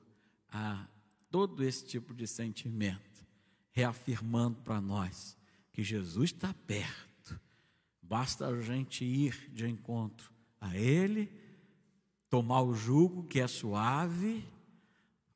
a 0.49 0.87
todo 1.29 1.63
esse 1.63 1.85
tipo 1.85 2.13
de 2.13 2.27
sentimento, 2.27 3.25
reafirmando 3.71 4.59
para 4.61 4.81
nós 4.81 5.37
que 5.71 5.83
Jesus 5.83 6.31
está 6.31 6.53
perto. 6.65 7.39
Basta 8.01 8.47
a 8.47 8.61
gente 8.61 9.05
ir 9.05 9.49
de 9.51 9.67
encontro 9.67 10.31
a 10.59 10.75
Ele 10.75 11.31
tomar 12.29 12.61
o 12.61 12.73
jugo 12.73 13.23
que 13.23 13.39
é 13.39 13.47
suave, 13.47 14.43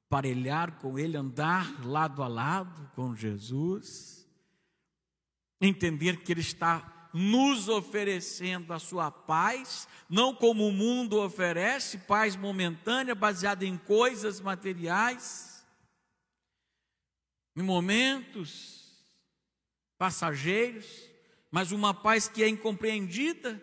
parelhar 0.10 0.77
com 0.79 1.00
Ele, 1.00 1.15
andar 1.15 1.86
lado 1.86 2.22
a 2.22 2.27
lado 2.27 2.89
com 2.96 3.15
Jesus, 3.15 4.27
entender 5.60 6.22
que 6.22 6.31
Ele 6.31 6.41
está 6.41 7.00
nos 7.13 7.68
oferecendo 7.68 8.74
a 8.74 8.80
sua 8.80 9.12
paz, 9.12 9.88
não 10.10 10.34
como 10.34 10.68
o 10.68 10.72
mundo 10.72 11.22
oferece, 11.22 12.00
paz 12.00 12.36
momentânea, 12.36 13.13
baseada 13.13 13.65
em 13.65 13.77
coisas 13.77 14.39
materiais, 14.39 15.65
em 17.56 17.62
momentos 17.62 19.06
passageiros, 19.98 20.88
mas 21.51 21.72
uma 21.72 21.94
paz 21.94 22.27
que 22.27 22.44
é 22.44 22.48
incompreendida. 22.48 23.62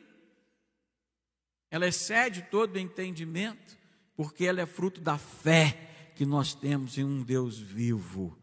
Ela 1.70 1.88
excede 1.88 2.42
todo 2.42 2.78
entendimento, 2.78 3.76
porque 4.14 4.44
ela 4.44 4.60
é 4.60 4.66
fruto 4.66 5.00
da 5.00 5.18
fé 5.18 6.12
que 6.14 6.24
nós 6.24 6.54
temos 6.54 6.96
em 6.96 7.04
um 7.04 7.22
Deus 7.22 7.58
vivo, 7.58 8.37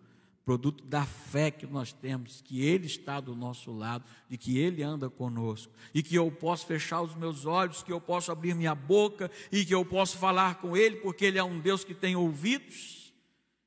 produto 0.45 0.83
da 0.85 1.03
fé 1.03 1.49
que 1.49 1.65
nós 1.65 1.91
temos, 1.91 2.39
que 2.39 2.61
Ele 2.61 2.85
está 2.85 3.19
do 3.19 3.35
nosso 3.35 3.71
lado, 3.71 4.05
de 4.29 4.37
que 4.37 4.59
Ele 4.59 4.83
anda 4.83 5.09
conosco, 5.09 5.73
e 5.91 6.03
que 6.03 6.13
eu 6.13 6.31
posso 6.31 6.67
fechar 6.67 7.01
os 7.01 7.15
meus 7.15 7.47
olhos, 7.47 7.81
que 7.81 7.91
eu 7.91 7.99
posso 7.99 8.31
abrir 8.31 8.53
minha 8.53 8.75
boca, 8.75 9.31
e 9.51 9.65
que 9.65 9.73
eu 9.73 9.83
posso 9.83 10.19
falar 10.19 10.55
com 10.61 10.77
Ele, 10.77 10.97
porque 10.97 11.25
Ele 11.25 11.39
é 11.39 11.43
um 11.43 11.59
Deus 11.59 11.83
que 11.83 11.95
tem 11.95 12.15
ouvidos, 12.15 13.11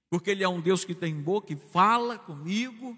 porque 0.08 0.30
Ele 0.30 0.44
é 0.44 0.48
um 0.48 0.60
Deus 0.60 0.84
que 0.84 0.94
tem 0.94 1.20
boca 1.20 1.52
e 1.52 1.56
fala 1.56 2.16
comigo, 2.16 2.96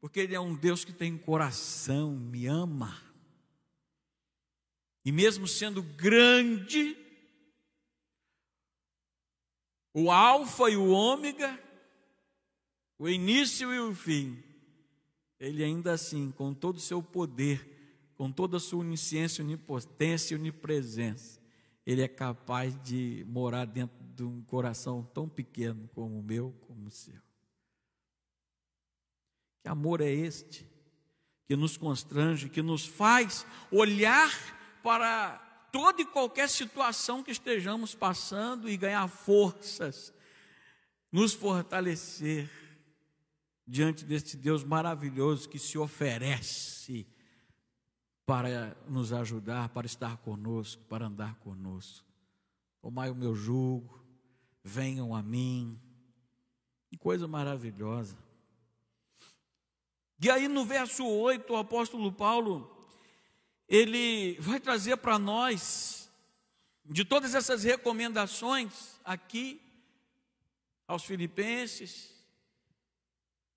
porque 0.00 0.18
Ele 0.18 0.34
é 0.34 0.40
um 0.40 0.56
Deus 0.56 0.84
que 0.84 0.92
tem 0.92 1.16
coração, 1.16 2.16
me 2.16 2.46
ama. 2.46 3.00
E 5.04 5.12
mesmo 5.12 5.46
sendo 5.46 5.82
grande, 5.82 6.96
o 9.94 10.10
Alfa 10.10 10.68
e 10.68 10.76
o 10.76 10.88
Ômega, 10.88 11.62
o 12.98 13.08
início 13.08 13.72
e 13.72 13.80
o 13.80 13.94
fim, 13.94 14.42
ele 15.38 15.64
ainda 15.64 15.92
assim, 15.92 16.30
com 16.30 16.54
todo 16.54 16.76
o 16.76 16.80
seu 16.80 17.02
poder, 17.02 18.12
com 18.16 18.30
toda 18.30 18.56
a 18.58 18.60
sua 18.60 18.80
onisciência, 18.80 19.44
onipotência 19.44 20.34
e 20.34 20.38
onipresença, 20.38 21.40
ele 21.84 22.02
é 22.02 22.08
capaz 22.08 22.80
de 22.82 23.24
morar 23.28 23.66
dentro 23.66 23.96
de 24.14 24.22
um 24.22 24.42
coração 24.42 25.02
tão 25.12 25.28
pequeno 25.28 25.88
como 25.94 26.18
o 26.18 26.22
meu, 26.22 26.54
como 26.66 26.86
o 26.86 26.90
seu. 26.90 27.20
Que 29.62 29.68
amor 29.68 30.00
é 30.00 30.10
este 30.10 30.66
que 31.46 31.56
nos 31.56 31.76
constrange, 31.76 32.48
que 32.48 32.62
nos 32.62 32.86
faz 32.86 33.44
olhar 33.70 34.30
para 34.82 35.36
toda 35.70 36.00
e 36.00 36.06
qualquer 36.06 36.48
situação 36.48 37.22
que 37.22 37.30
estejamos 37.30 37.94
passando 37.94 38.68
e 38.68 38.76
ganhar 38.76 39.08
forças, 39.08 40.14
nos 41.10 41.34
fortalecer 41.34 42.48
diante 43.66 44.04
deste 44.04 44.36
Deus 44.36 44.62
maravilhoso 44.62 45.48
que 45.48 45.58
se 45.58 45.78
oferece 45.78 47.06
para 48.26 48.76
nos 48.88 49.12
ajudar, 49.12 49.68
para 49.70 49.86
estar 49.86 50.16
conosco, 50.18 50.82
para 50.84 51.06
andar 51.06 51.34
conosco. 51.36 52.06
Tomai 52.80 53.10
o 53.10 53.14
meu 53.14 53.34
jugo, 53.34 54.02
venham 54.62 55.14
a 55.14 55.22
mim. 55.22 55.80
Que 56.88 56.96
coisa 56.96 57.26
maravilhosa. 57.26 58.16
E 60.20 60.30
aí 60.30 60.48
no 60.48 60.64
verso 60.64 61.06
8, 61.06 61.52
o 61.52 61.56
apóstolo 61.56 62.12
Paulo 62.12 62.70
ele 63.68 64.38
vai 64.40 64.60
trazer 64.60 64.96
para 64.98 65.18
nós, 65.18 66.10
de 66.84 67.04
todas 67.04 67.34
essas 67.34 67.64
recomendações 67.64 69.00
aqui, 69.04 69.60
aos 70.86 71.04
Filipenses, 71.04 72.13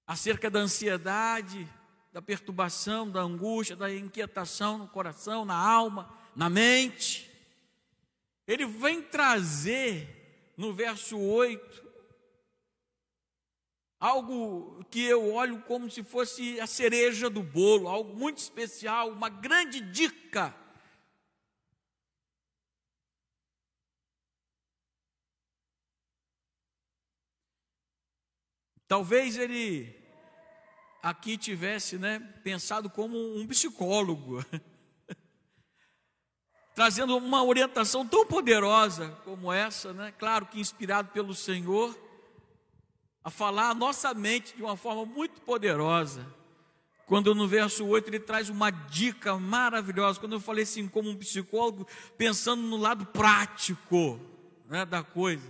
acerca 0.08 0.50
da 0.50 0.60
ansiedade, 0.60 1.70
da 2.14 2.22
perturbação, 2.22 3.12
da 3.12 3.20
angústia, 3.20 3.76
da 3.76 3.94
inquietação 3.94 4.78
no 4.78 4.88
coração, 4.88 5.44
na 5.44 5.56
alma, 5.56 6.10
na 6.34 6.50
mente. 6.50 7.30
Ele 8.48 8.66
vem 8.66 9.02
trazer 9.02 10.54
no 10.56 10.74
verso 10.74 11.20
8 11.20 11.86
algo 14.00 14.86
que 14.86 15.04
eu 15.04 15.34
olho 15.34 15.62
como 15.64 15.90
se 15.90 16.04
fosse 16.04 16.60
a 16.60 16.68
cereja 16.68 17.30
do 17.30 17.44
bolo, 17.44 17.90
algo 17.90 18.16
muito 18.16 18.38
especial, 18.38 19.10
uma 19.10 19.28
grande 19.28 19.82
dica. 19.82 20.56
Talvez 28.88 29.36
ele 29.38 29.97
aqui 31.10 31.38
tivesse, 31.38 31.98
né, 31.98 32.20
pensado 32.44 32.90
como 32.90 33.18
um 33.38 33.48
psicólogo, 33.48 34.44
trazendo 36.76 37.16
uma 37.16 37.44
orientação 37.44 38.06
tão 38.06 38.26
poderosa 38.26 39.10
como 39.24 39.52
essa, 39.52 39.94
né? 39.94 40.14
Claro 40.20 40.46
que 40.48 40.60
inspirado 40.60 41.10
pelo 41.12 41.34
Senhor 41.34 41.98
a 43.24 43.30
falar 43.30 43.70
a 43.70 43.74
nossa 43.74 44.14
mente 44.14 44.56
de 44.56 44.62
uma 44.62 44.76
forma 44.76 45.06
muito 45.06 45.40
poderosa. 45.42 46.28
Quando 47.06 47.34
no 47.34 47.48
verso 47.48 47.86
8 47.86 48.10
ele 48.10 48.20
traz 48.20 48.50
uma 48.50 48.70
dica 48.70 49.38
maravilhosa, 49.40 50.20
quando 50.20 50.34
eu 50.34 50.42
falei 50.42 50.64
assim, 50.64 50.90
como 50.90 51.10
um 51.10 51.16
psicólogo, 51.16 51.88
pensando 52.18 52.62
no 52.62 52.76
lado 52.76 53.06
prático 53.06 54.20
né, 54.66 54.86
da 54.86 55.02
coisa, 55.02 55.50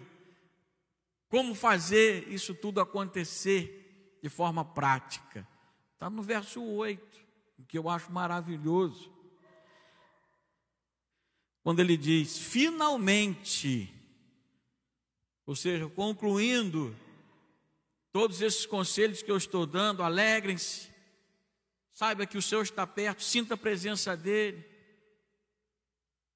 como 1.30 1.56
fazer 1.56 2.28
isso 2.32 2.54
tudo 2.54 2.80
acontecer 2.80 3.77
de 4.22 4.30
forma 4.30 4.64
prática. 4.64 5.48
Está 5.94 6.10
no 6.10 6.22
verso 6.22 6.64
8, 6.64 7.26
que 7.68 7.78
eu 7.78 7.90
acho 7.90 8.12
maravilhoso. 8.12 9.12
Quando 11.64 11.80
ele 11.80 11.98
diz, 11.98 12.38
finalmente, 12.38 13.94
ou 15.46 15.56
seja, 15.56 15.90
concluindo 15.90 16.96
Todos 18.18 18.42
esses 18.42 18.66
conselhos 18.66 19.22
que 19.22 19.30
eu 19.30 19.38
estou 19.38 19.64
dando, 19.68 20.02
alegrem-se. 20.02 20.90
Saiba 21.92 22.26
que 22.26 22.36
o 22.36 22.42
Senhor 22.42 22.64
está 22.64 22.88
perto, 22.88 23.24
sinta 23.24 23.54
a 23.54 23.58
presença 23.58 24.18
dEle. 24.18 24.66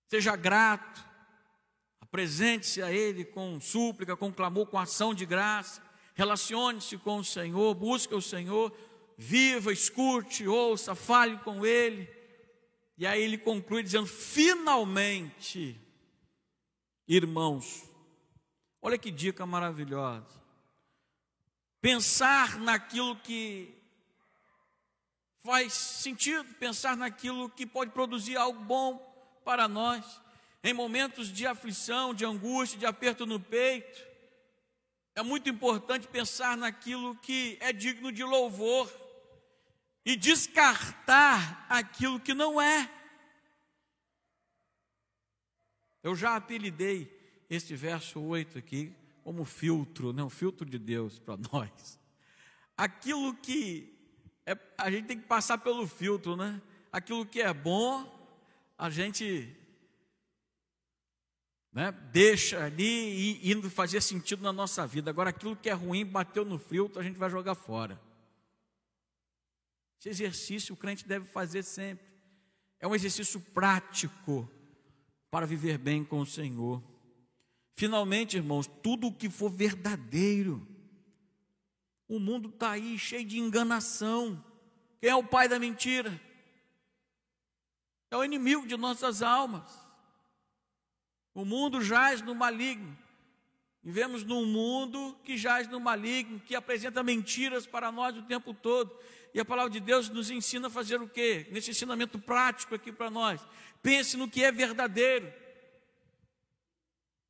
Seja 0.07 0.35
grato. 0.35 1.03
Apresente-se 1.99 2.83
a 2.83 2.91
Ele 2.91 3.25
com 3.25 3.59
súplica, 3.59 4.15
com 4.15 4.31
clamor, 4.31 4.67
com 4.67 4.77
ação 4.77 5.11
de 5.11 5.25
graça. 5.25 5.81
Relacione-se 6.13 6.97
com 6.97 7.17
o 7.17 7.25
Senhor, 7.25 7.73
busque 7.73 8.13
o 8.13 8.21
Senhor. 8.21 8.71
Viva, 9.17 9.71
escute, 9.71 10.47
ouça, 10.47 10.95
fale 10.95 11.37
com 11.39 11.65
Ele. 11.65 12.09
E 12.97 13.05
aí 13.05 13.21
ele 13.21 13.37
conclui 13.37 13.83
dizendo: 13.83 14.07
finalmente, 14.07 15.79
irmãos, 17.07 17.83
olha 18.81 18.97
que 18.97 19.11
dica 19.11 19.45
maravilhosa 19.45 20.41
pensar 21.81 22.59
naquilo 22.59 23.15
que 23.15 23.81
Faz 25.43 25.73
sentido 25.73 26.43
pensar 26.59 26.95
naquilo 26.95 27.49
que 27.49 27.65
pode 27.65 27.89
produzir 27.91 28.37
algo 28.37 28.63
bom 28.63 28.97
para 29.43 29.67
nós. 29.67 30.05
Em 30.63 30.71
momentos 30.71 31.33
de 31.33 31.47
aflição, 31.47 32.13
de 32.13 32.23
angústia, 32.23 32.77
de 32.77 32.85
aperto 32.85 33.25
no 33.25 33.39
peito, 33.39 33.99
é 35.15 35.21
muito 35.21 35.49
importante 35.49 36.07
pensar 36.07 36.55
naquilo 36.55 37.15
que 37.17 37.57
é 37.59 37.73
digno 37.73 38.11
de 38.11 38.23
louvor 38.23 38.91
e 40.05 40.15
descartar 40.15 41.65
aquilo 41.69 42.19
que 42.19 42.33
não 42.33 42.61
é. 42.61 42.89
Eu 46.01 46.15
já 46.15 46.35
apelidei 46.35 47.11
este 47.49 47.75
verso 47.75 48.19
8 48.19 48.57
aqui 48.57 48.95
como 49.23 49.45
filtro, 49.45 50.13
né? 50.13 50.23
um 50.23 50.29
filtro 50.29 50.65
de 50.65 50.79
Deus 50.79 51.19
para 51.19 51.37
nós. 51.51 51.99
Aquilo 52.75 53.35
que 53.35 53.93
é, 54.45 54.57
a 54.77 54.89
gente 54.89 55.05
tem 55.05 55.19
que 55.19 55.27
passar 55.27 55.59
pelo 55.59 55.87
filtro, 55.87 56.35
né? 56.35 56.59
Aquilo 56.91 57.25
que 57.25 57.41
é 57.41 57.53
bom, 57.53 58.09
a 58.77 58.89
gente 58.89 59.55
né, 61.71 61.91
deixa 62.11 62.65
ali 62.65 63.49
indo 63.49 63.69
fazer 63.69 64.01
sentido 64.01 64.43
na 64.43 64.51
nossa 64.51 64.85
vida. 64.85 65.09
Agora, 65.09 65.29
aquilo 65.29 65.55
que 65.55 65.69
é 65.69 65.73
ruim, 65.73 66.05
bateu 66.05 66.43
no 66.43 66.59
filtro, 66.59 66.99
a 66.99 67.03
gente 67.03 67.17
vai 67.17 67.29
jogar 67.29 67.55
fora. 67.55 67.99
Esse 69.99 70.09
exercício 70.09 70.73
o 70.73 70.77
crente 70.77 71.07
deve 71.07 71.25
fazer 71.25 71.63
sempre. 71.63 72.05
É 72.79 72.87
um 72.87 72.95
exercício 72.95 73.39
prático 73.39 74.49
para 75.29 75.45
viver 75.45 75.77
bem 75.77 76.03
com 76.03 76.19
o 76.19 76.25
Senhor. 76.25 76.83
Finalmente, 77.73 78.35
irmãos, 78.35 78.67
tudo 78.67 79.07
o 79.07 79.13
que 79.13 79.29
for 79.29 79.49
verdadeiro. 79.49 80.67
O 82.07 82.19
mundo 82.19 82.49
está 82.49 82.71
aí 82.71 82.99
cheio 82.99 83.23
de 83.23 83.39
enganação. 83.39 84.43
Quem 84.99 85.09
é 85.09 85.15
o 85.15 85.23
pai 85.23 85.47
da 85.47 85.57
mentira? 85.57 86.19
É 88.09 88.17
o 88.17 88.25
inimigo 88.25 88.67
de 88.67 88.75
nossas 88.75 89.21
almas. 89.21 89.71
O 91.33 91.45
mundo 91.45 91.81
jaz 91.81 92.21
no 92.21 92.35
maligno. 92.35 92.97
Vivemos 93.83 94.23
num 94.23 94.45
mundo 94.45 95.17
que 95.23 95.37
jaz 95.37 95.67
no 95.67 95.79
maligno, 95.79 96.39
que 96.39 96.55
apresenta 96.55 97.01
mentiras 97.01 97.65
para 97.65 97.91
nós 97.91 98.15
o 98.15 98.23
tempo 98.23 98.53
todo. 98.53 98.95
E 99.33 99.39
a 99.39 99.45
palavra 99.45 99.71
de 99.71 99.79
Deus 99.79 100.09
nos 100.09 100.29
ensina 100.29 100.67
a 100.67 100.71
fazer 100.71 101.01
o 101.01 101.07
quê? 101.07 101.47
Nesse 101.51 101.71
ensinamento 101.71 102.19
prático 102.19 102.75
aqui 102.75 102.91
para 102.91 103.09
nós. 103.09 103.41
Pense 103.81 104.17
no 104.17 104.29
que 104.29 104.43
é 104.43 104.51
verdadeiro. 104.51 105.33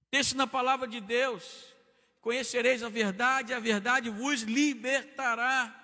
Pense 0.10 0.36
na 0.36 0.46
palavra 0.46 0.88
de 0.88 1.00
Deus. 1.00 1.72
Conhecereis 2.20 2.84
a 2.84 2.90
verdade, 2.90 3.54
a 3.54 3.60
verdade 3.60 4.10
vos 4.10 4.42
libertará. 4.42 5.78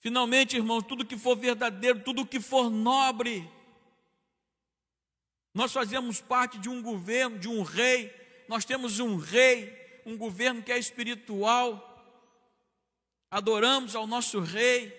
Finalmente, 0.00 0.56
irmãos, 0.56 0.84
tudo 0.84 1.04
que 1.04 1.18
for 1.18 1.36
verdadeiro, 1.36 2.00
tudo 2.00 2.26
que 2.26 2.40
for 2.40 2.70
nobre, 2.70 3.50
nós 5.56 5.72
fazemos 5.72 6.20
parte 6.20 6.58
de 6.58 6.68
um 6.68 6.82
governo, 6.82 7.38
de 7.38 7.48
um 7.48 7.62
rei, 7.62 8.14
nós 8.46 8.66
temos 8.66 9.00
um 9.00 9.16
rei, 9.16 10.02
um 10.04 10.14
governo 10.14 10.62
que 10.62 10.70
é 10.70 10.78
espiritual, 10.78 11.82
adoramos 13.30 13.96
ao 13.96 14.06
nosso 14.06 14.38
rei, 14.38 14.94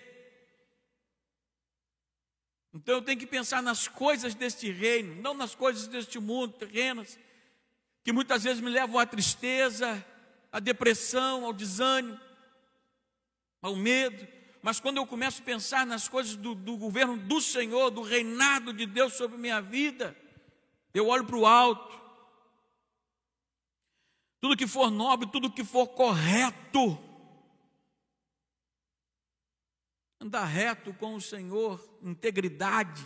então 2.74 2.96
eu 2.96 3.02
tenho 3.02 3.20
que 3.20 3.26
pensar 3.26 3.62
nas 3.62 3.86
coisas 3.86 4.34
deste 4.34 4.68
reino, 4.68 5.22
não 5.22 5.32
nas 5.32 5.54
coisas 5.54 5.86
deste 5.86 6.18
mundo 6.18 6.54
terrenas, 6.54 7.16
que 8.02 8.12
muitas 8.12 8.42
vezes 8.42 8.60
me 8.60 8.68
levam 8.68 8.98
à 8.98 9.06
tristeza, 9.06 10.04
à 10.50 10.58
depressão, 10.58 11.44
ao 11.44 11.52
desânimo, 11.52 12.18
ao 13.62 13.76
medo. 13.76 14.26
Mas 14.60 14.80
quando 14.80 14.96
eu 14.96 15.06
começo 15.06 15.40
a 15.40 15.44
pensar 15.44 15.86
nas 15.86 16.08
coisas 16.08 16.34
do, 16.34 16.56
do 16.56 16.76
governo 16.76 17.16
do 17.16 17.40
Senhor, 17.40 17.92
do 17.92 18.02
reinado 18.02 18.72
de 18.72 18.86
Deus 18.86 19.12
sobre 19.12 19.38
minha 19.38 19.60
vida, 19.60 20.16
eu 20.92 21.08
olho 21.08 21.24
para 21.24 21.36
o 21.36 21.46
alto. 21.46 21.98
Tudo 24.40 24.56
que 24.56 24.66
for 24.66 24.90
nobre, 24.90 25.28
tudo 25.30 25.50
que 25.50 25.64
for 25.64 25.88
correto, 25.88 26.98
andar 30.20 30.44
reto 30.44 30.94
com 30.94 31.14
o 31.14 31.20
Senhor, 31.20 31.82
integridade, 32.02 33.04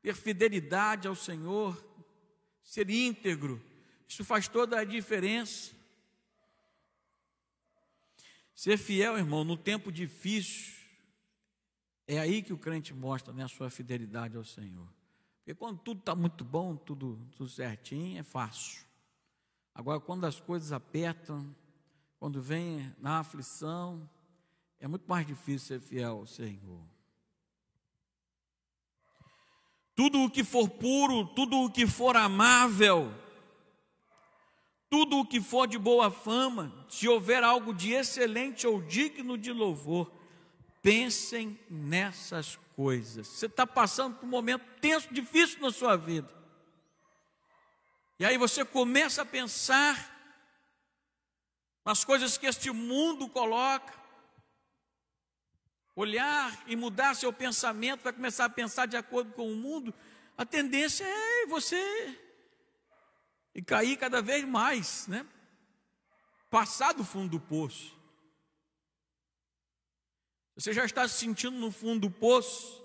ter 0.00 0.14
fidelidade 0.14 1.06
ao 1.06 1.14
Senhor, 1.14 1.76
ser 2.62 2.88
íntegro, 2.88 3.62
isso 4.08 4.24
faz 4.24 4.48
toda 4.48 4.78
a 4.80 4.84
diferença. 4.84 5.76
Ser 8.54 8.78
fiel, 8.78 9.16
irmão, 9.16 9.44
no 9.44 9.56
tempo 9.56 9.92
difícil, 9.92 10.74
é 12.06 12.18
aí 12.18 12.42
que 12.42 12.52
o 12.52 12.58
crente 12.58 12.92
mostra 12.94 13.32
né, 13.32 13.44
a 13.44 13.48
sua 13.48 13.70
fidelidade 13.70 14.36
ao 14.36 14.44
Senhor. 14.44 14.88
Porque 15.48 15.58
quando 15.58 15.78
tudo 15.78 16.00
está 16.00 16.14
muito 16.14 16.44
bom, 16.44 16.76
tudo, 16.76 17.18
tudo 17.34 17.48
certinho, 17.48 18.20
é 18.20 18.22
fácil. 18.22 18.84
Agora, 19.74 19.98
quando 19.98 20.26
as 20.26 20.38
coisas 20.38 20.72
apertam, 20.72 21.56
quando 22.18 22.38
vem 22.38 22.94
na 22.98 23.20
aflição, 23.20 24.06
é 24.78 24.86
muito 24.86 25.08
mais 25.08 25.26
difícil 25.26 25.66
ser 25.66 25.80
fiel 25.80 26.18
ao 26.18 26.26
Senhor. 26.26 26.82
Tudo 29.94 30.22
o 30.22 30.30
que 30.30 30.44
for 30.44 30.68
puro, 30.68 31.26
tudo 31.28 31.62
o 31.62 31.70
que 31.70 31.86
for 31.86 32.14
amável, 32.14 33.10
tudo 34.90 35.20
o 35.20 35.26
que 35.26 35.40
for 35.40 35.66
de 35.66 35.78
boa 35.78 36.10
fama, 36.10 36.70
se 36.90 37.08
houver 37.08 37.42
algo 37.42 37.72
de 37.72 37.94
excelente 37.94 38.66
ou 38.66 38.82
digno 38.82 39.38
de 39.38 39.50
louvor, 39.50 40.12
pensem 40.82 41.58
nessas 41.70 42.58
coisas. 42.78 43.26
Você 43.26 43.46
está 43.46 43.66
passando 43.66 44.18
por 44.18 44.24
um 44.24 44.28
momento 44.28 44.64
tenso, 44.80 45.12
difícil 45.12 45.60
na 45.60 45.72
sua 45.72 45.96
vida. 45.96 46.32
E 48.20 48.24
aí 48.24 48.38
você 48.38 48.64
começa 48.64 49.22
a 49.22 49.24
pensar 49.24 50.16
nas 51.84 52.04
coisas 52.04 52.38
que 52.38 52.46
este 52.46 52.70
mundo 52.70 53.28
coloca, 53.28 53.92
olhar 55.96 56.56
e 56.68 56.76
mudar 56.76 57.16
seu 57.16 57.32
pensamento, 57.32 58.04
vai 58.04 58.12
começar 58.12 58.44
a 58.44 58.48
pensar 58.48 58.86
de 58.86 58.96
acordo 58.96 59.32
com 59.32 59.50
o 59.50 59.56
mundo, 59.56 59.92
a 60.36 60.46
tendência 60.46 61.04
é 61.04 61.46
você 61.46 62.16
e 63.56 63.60
cair 63.60 63.96
cada 63.96 64.22
vez 64.22 64.44
mais, 64.44 65.08
né? 65.08 65.26
Passar 66.48 66.94
do 66.94 67.04
fundo 67.04 67.30
do 67.30 67.40
poço. 67.40 67.97
Você 70.58 70.72
já 70.72 70.84
está 70.84 71.06
se 71.06 71.20
sentindo 71.20 71.56
no 71.56 71.70
fundo 71.70 72.08
do 72.08 72.10
poço? 72.10 72.84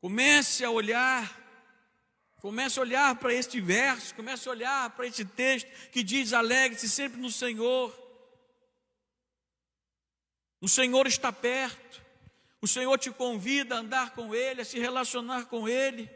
Comece 0.00 0.64
a 0.64 0.70
olhar, 0.70 1.30
comece 2.40 2.78
a 2.78 2.82
olhar 2.82 3.14
para 3.16 3.34
este 3.34 3.60
verso, 3.60 4.14
comece 4.14 4.48
a 4.48 4.52
olhar 4.52 4.90
para 4.96 5.06
este 5.06 5.22
texto 5.22 5.68
que 5.90 6.02
diz: 6.02 6.32
alegre-se 6.32 6.88
sempre 6.88 7.20
no 7.20 7.30
Senhor. 7.30 7.94
O 10.58 10.66
Senhor 10.66 11.06
está 11.06 11.30
perto. 11.30 12.00
O 12.62 12.66
Senhor 12.66 12.96
te 12.96 13.10
convida 13.10 13.74
a 13.74 13.78
andar 13.80 14.14
com 14.14 14.34
Ele, 14.34 14.62
a 14.62 14.64
se 14.64 14.78
relacionar 14.78 15.46
com 15.46 15.68
Ele. 15.68 16.08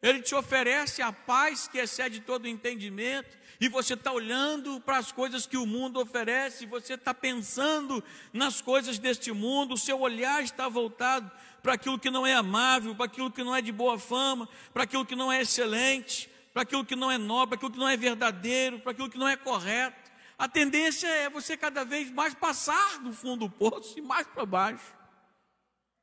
Ele 0.00 0.22
te 0.22 0.34
oferece 0.34 1.02
a 1.02 1.10
paz 1.10 1.66
que 1.66 1.78
excede 1.78 2.20
todo 2.20 2.46
entendimento. 2.46 3.36
E 3.60 3.68
você 3.68 3.94
está 3.94 4.12
olhando 4.12 4.80
para 4.80 4.98
as 4.98 5.10
coisas 5.10 5.46
que 5.46 5.56
o 5.56 5.66
mundo 5.66 6.00
oferece, 6.00 6.66
você 6.66 6.94
está 6.94 7.14
pensando 7.14 8.04
nas 8.32 8.60
coisas 8.60 8.98
deste 8.98 9.32
mundo, 9.32 9.74
o 9.74 9.78
seu 9.78 10.00
olhar 10.00 10.42
está 10.42 10.68
voltado 10.68 11.30
para 11.62 11.74
aquilo 11.74 11.98
que 11.98 12.10
não 12.10 12.26
é 12.26 12.34
amável, 12.34 12.94
para 12.94 13.06
aquilo 13.06 13.30
que 13.30 13.42
não 13.42 13.56
é 13.56 13.62
de 13.62 13.72
boa 13.72 13.98
fama, 13.98 14.48
para 14.72 14.84
aquilo 14.84 15.06
que 15.06 15.16
não 15.16 15.32
é 15.32 15.40
excelente, 15.40 16.30
para 16.52 16.62
aquilo 16.62 16.84
que 16.84 16.94
não 16.94 17.10
é 17.10 17.18
nobre, 17.18 17.48
para 17.48 17.56
aquilo 17.56 17.72
que 17.72 17.78
não 17.78 17.88
é 17.88 17.96
verdadeiro, 17.96 18.78
para 18.78 18.92
aquilo 18.92 19.10
que 19.10 19.18
não 19.18 19.28
é 19.28 19.36
correto. 19.36 20.12
A 20.38 20.46
tendência 20.46 21.08
é 21.08 21.30
você 21.30 21.56
cada 21.56 21.84
vez 21.84 22.10
mais 22.10 22.34
passar 22.34 23.02
do 23.02 23.12
fundo 23.12 23.48
do 23.48 23.50
poço 23.50 23.98
e 23.98 24.02
mais 24.02 24.26
para 24.26 24.44
baixo. 24.44 24.94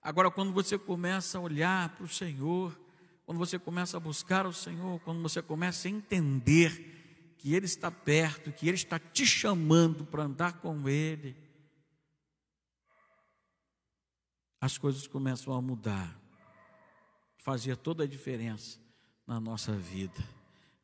Agora, 0.02 0.32
quando 0.32 0.52
você 0.52 0.78
começa 0.78 1.38
a 1.38 1.42
olhar 1.42 1.90
para 1.90 2.06
o 2.06 2.10
Senhor, 2.10 2.78
quando 3.26 3.38
você 3.38 3.58
começa 3.58 3.96
a 3.96 4.00
buscar 4.00 4.46
o 4.46 4.52
Senhor, 4.52 5.00
quando 5.02 5.22
você 5.22 5.42
começa 5.42 5.88
a 5.88 5.92
entender 5.92 7.03
que 7.44 7.54
Ele 7.54 7.66
está 7.66 7.92
perto, 7.92 8.54
que 8.54 8.70
Ele 8.70 8.78
está 8.78 8.98
te 8.98 9.26
chamando 9.26 10.06
para 10.06 10.24
andar 10.24 10.62
com 10.62 10.88
Ele, 10.88 11.36
as 14.62 14.78
coisas 14.78 15.06
começam 15.08 15.54
a 15.54 15.62
mudar, 15.62 16.18
fazer 17.40 17.76
toda 17.76 18.06
a 18.06 18.08
diferença 18.08 18.80
na 19.28 19.42
nossa 19.42 19.74
vida. 19.74 20.24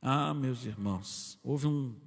Ah, 0.02 0.34
meus 0.34 0.66
irmãos, 0.66 1.40
houve 1.42 1.66
um. 1.66 1.98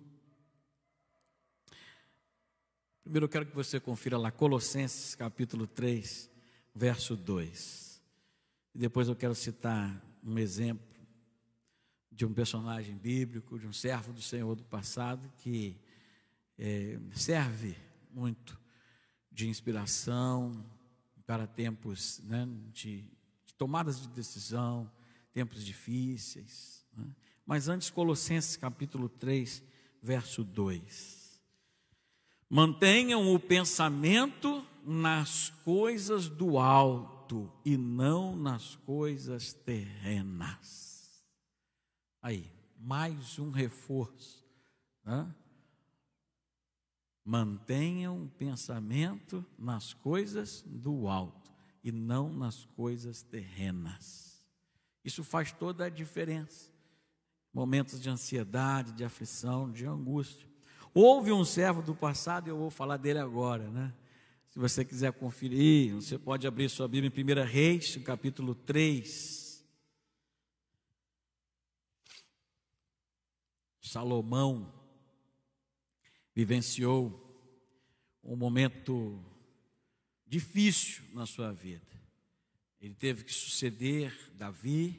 Primeiro 3.03 3.25
eu 3.25 3.31
quero 3.31 3.47
que 3.47 3.55
você 3.55 3.81
confira 3.81 4.19
lá 4.19 4.31
Colossenses 4.31 5.15
capítulo 5.15 5.67
3 5.67 6.31
verso 6.75 7.17
2. 7.17 8.03
E 8.75 8.79
depois 8.79 9.09
eu 9.09 9.17
quero 9.17 9.35
citar 9.35 9.99
um 10.23 10.39
exemplo 10.39 10.92
de 12.13 12.27
um 12.27 12.33
personagem 12.33 12.97
bíblico, 12.97 13.59
de 13.59 13.67
um 13.67 13.73
servo 13.73 14.13
do 14.13 14.21
Senhor 14.21 14.55
do 14.55 14.65
passado, 14.65 15.33
que 15.39 15.77
é, 16.59 16.99
serve 17.15 17.77
muito 18.13 18.61
de 19.31 19.49
inspiração 19.49 20.65
para 21.27 21.47
tempos 21.47 22.21
né, 22.25 22.47
de, 22.73 23.01
de, 23.45 23.55
tomadas 23.57 24.01
de 24.01 24.09
decisão, 24.09 24.91
tempos 25.33 25.65
difíceis. 25.65 26.85
Né? 26.95 27.07
Mas 27.47 27.69
antes, 27.69 27.89
Colossenses 27.89 28.57
capítulo 28.57 29.09
3, 29.09 29.63
verso 30.03 30.45
2. 30.45 31.41
Mantenham 32.49 33.35
o 33.35 33.41
pensamento 33.41 34.67
nas 34.85 35.49
coisas 35.65 36.29
do 36.29 36.59
alto 36.59 37.51
e 37.65 37.79
não 37.79 38.37
nas 38.37 38.77
coisas 38.77 39.55
terrenas. 39.55 40.92
Aí, 42.23 42.49
mais 42.79 43.41
um 43.41 43.51
reforço. 43.51 44.47
Né? 45.05 45.29
Mantenham 47.25 48.23
o 48.23 48.29
pensamento 48.29 49.45
nas 49.59 49.93
coisas 49.93 50.63
do 50.65 51.09
alto 51.09 51.51
e 51.83 51.91
não 51.91 52.33
nas 52.33 52.65
coisas 52.77 53.23
terrenas. 53.23 54.41
Isso 55.05 55.25
faz 55.25 55.51
toda 55.51 55.87
a 55.87 55.91
diferença. 55.91 56.71
Momentos 57.53 58.01
de 58.01 58.09
ansiedade, 58.09 58.93
de 58.93 59.03
aflição, 59.03 59.71
de 59.71 59.85
angústia. 59.85 60.47
Houve 60.95 61.33
um 61.33 61.45
servo 61.45 61.83
do 61.83 61.95
passado, 61.95 62.47
eu 62.47 62.57
vou 62.57 62.71
falar 62.71 62.99
dele 62.99 63.19
agora, 63.19 63.69
né? 63.69 63.93
Se 64.49 64.59
você 64.61 64.85
quiser 64.85 65.13
conferir, 65.13 65.95
você 65.95 66.19
pode 66.19 66.47
abrir 66.47 66.69
sua 66.69 66.87
Bíblia 66.87 67.11
em 67.15 67.43
1 67.43 67.45
Reis, 67.47 67.97
capítulo 67.97 68.55
3. 68.55 69.42
Salomão 73.93 74.73
vivenciou 76.35 77.21
um 78.25 78.35
momento 78.35 79.23
difícil 80.27 81.05
na 81.13 81.27
sua 81.27 81.53
vida. 81.53 81.93
Ele 82.81 82.95
teve 82.95 83.23
que 83.23 83.35
suceder 83.35 84.15
Davi, 84.35 84.99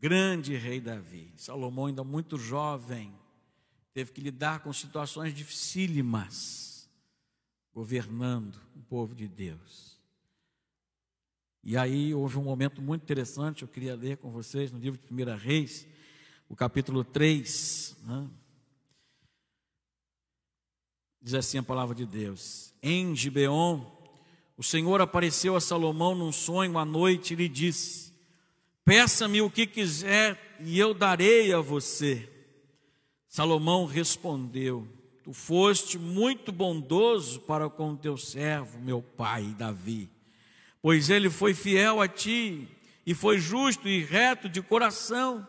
grande 0.00 0.56
rei 0.56 0.80
Davi. 0.80 1.34
Salomão, 1.36 1.84
ainda 1.84 2.02
muito 2.02 2.38
jovem, 2.38 3.14
teve 3.92 4.12
que 4.12 4.20
lidar 4.22 4.60
com 4.60 4.72
situações 4.72 5.34
dificílimas, 5.34 6.88
governando 7.70 8.58
o 8.74 8.80
povo 8.80 9.14
de 9.14 9.28
Deus. 9.28 10.00
E 11.62 11.76
aí 11.76 12.14
houve 12.14 12.38
um 12.38 12.44
momento 12.44 12.80
muito 12.80 13.02
interessante, 13.02 13.60
eu 13.60 13.68
queria 13.68 13.94
ler 13.94 14.16
com 14.16 14.30
vocês 14.30 14.72
no 14.72 14.78
livro 14.78 14.98
de 14.98 15.12
1 15.12 15.36
Reis, 15.36 15.86
o 16.48 16.56
capítulo 16.56 17.04
3. 17.04 17.73
Né? 18.04 18.28
Diz 21.22 21.32
assim 21.32 21.56
a 21.56 21.62
palavra 21.62 21.94
de 21.94 22.04
Deus: 22.04 22.74
Em 22.82 23.16
Gibeon, 23.16 23.82
o 24.58 24.62
Senhor 24.62 25.00
apareceu 25.00 25.56
a 25.56 25.60
Salomão 25.60 26.14
num 26.14 26.30
sonho 26.30 26.76
à 26.76 26.84
noite 26.84 27.32
e 27.32 27.36
lhe 27.36 27.48
disse: 27.48 28.12
Peça-me 28.84 29.40
o 29.40 29.50
que 29.50 29.66
quiser 29.66 30.38
e 30.60 30.78
eu 30.78 30.92
darei 30.92 31.54
a 31.54 31.60
você. 31.60 32.30
Salomão 33.26 33.86
respondeu: 33.86 34.86
Tu 35.22 35.32
foste 35.32 35.98
muito 35.98 36.52
bondoso 36.52 37.40
para 37.40 37.70
com 37.70 37.96
teu 37.96 38.18
servo, 38.18 38.78
meu 38.80 39.00
pai 39.00 39.54
Davi, 39.56 40.10
pois 40.82 41.08
ele 41.08 41.30
foi 41.30 41.54
fiel 41.54 42.02
a 42.02 42.06
ti 42.06 42.68
e 43.06 43.14
foi 43.14 43.38
justo 43.38 43.88
e 43.88 44.04
reto 44.04 44.46
de 44.46 44.60
coração 44.60 45.48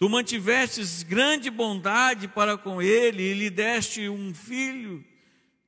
Tu 0.00 0.08
mantivestes 0.08 1.02
grande 1.02 1.50
bondade 1.50 2.26
para 2.26 2.56
com 2.56 2.80
ele 2.80 3.22
e 3.22 3.34
lhe 3.34 3.50
deste 3.50 4.08
um 4.08 4.32
filho 4.32 5.04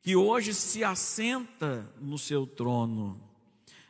que 0.00 0.16
hoje 0.16 0.54
se 0.54 0.82
assenta 0.82 1.86
no 2.00 2.16
seu 2.16 2.46
trono. 2.46 3.20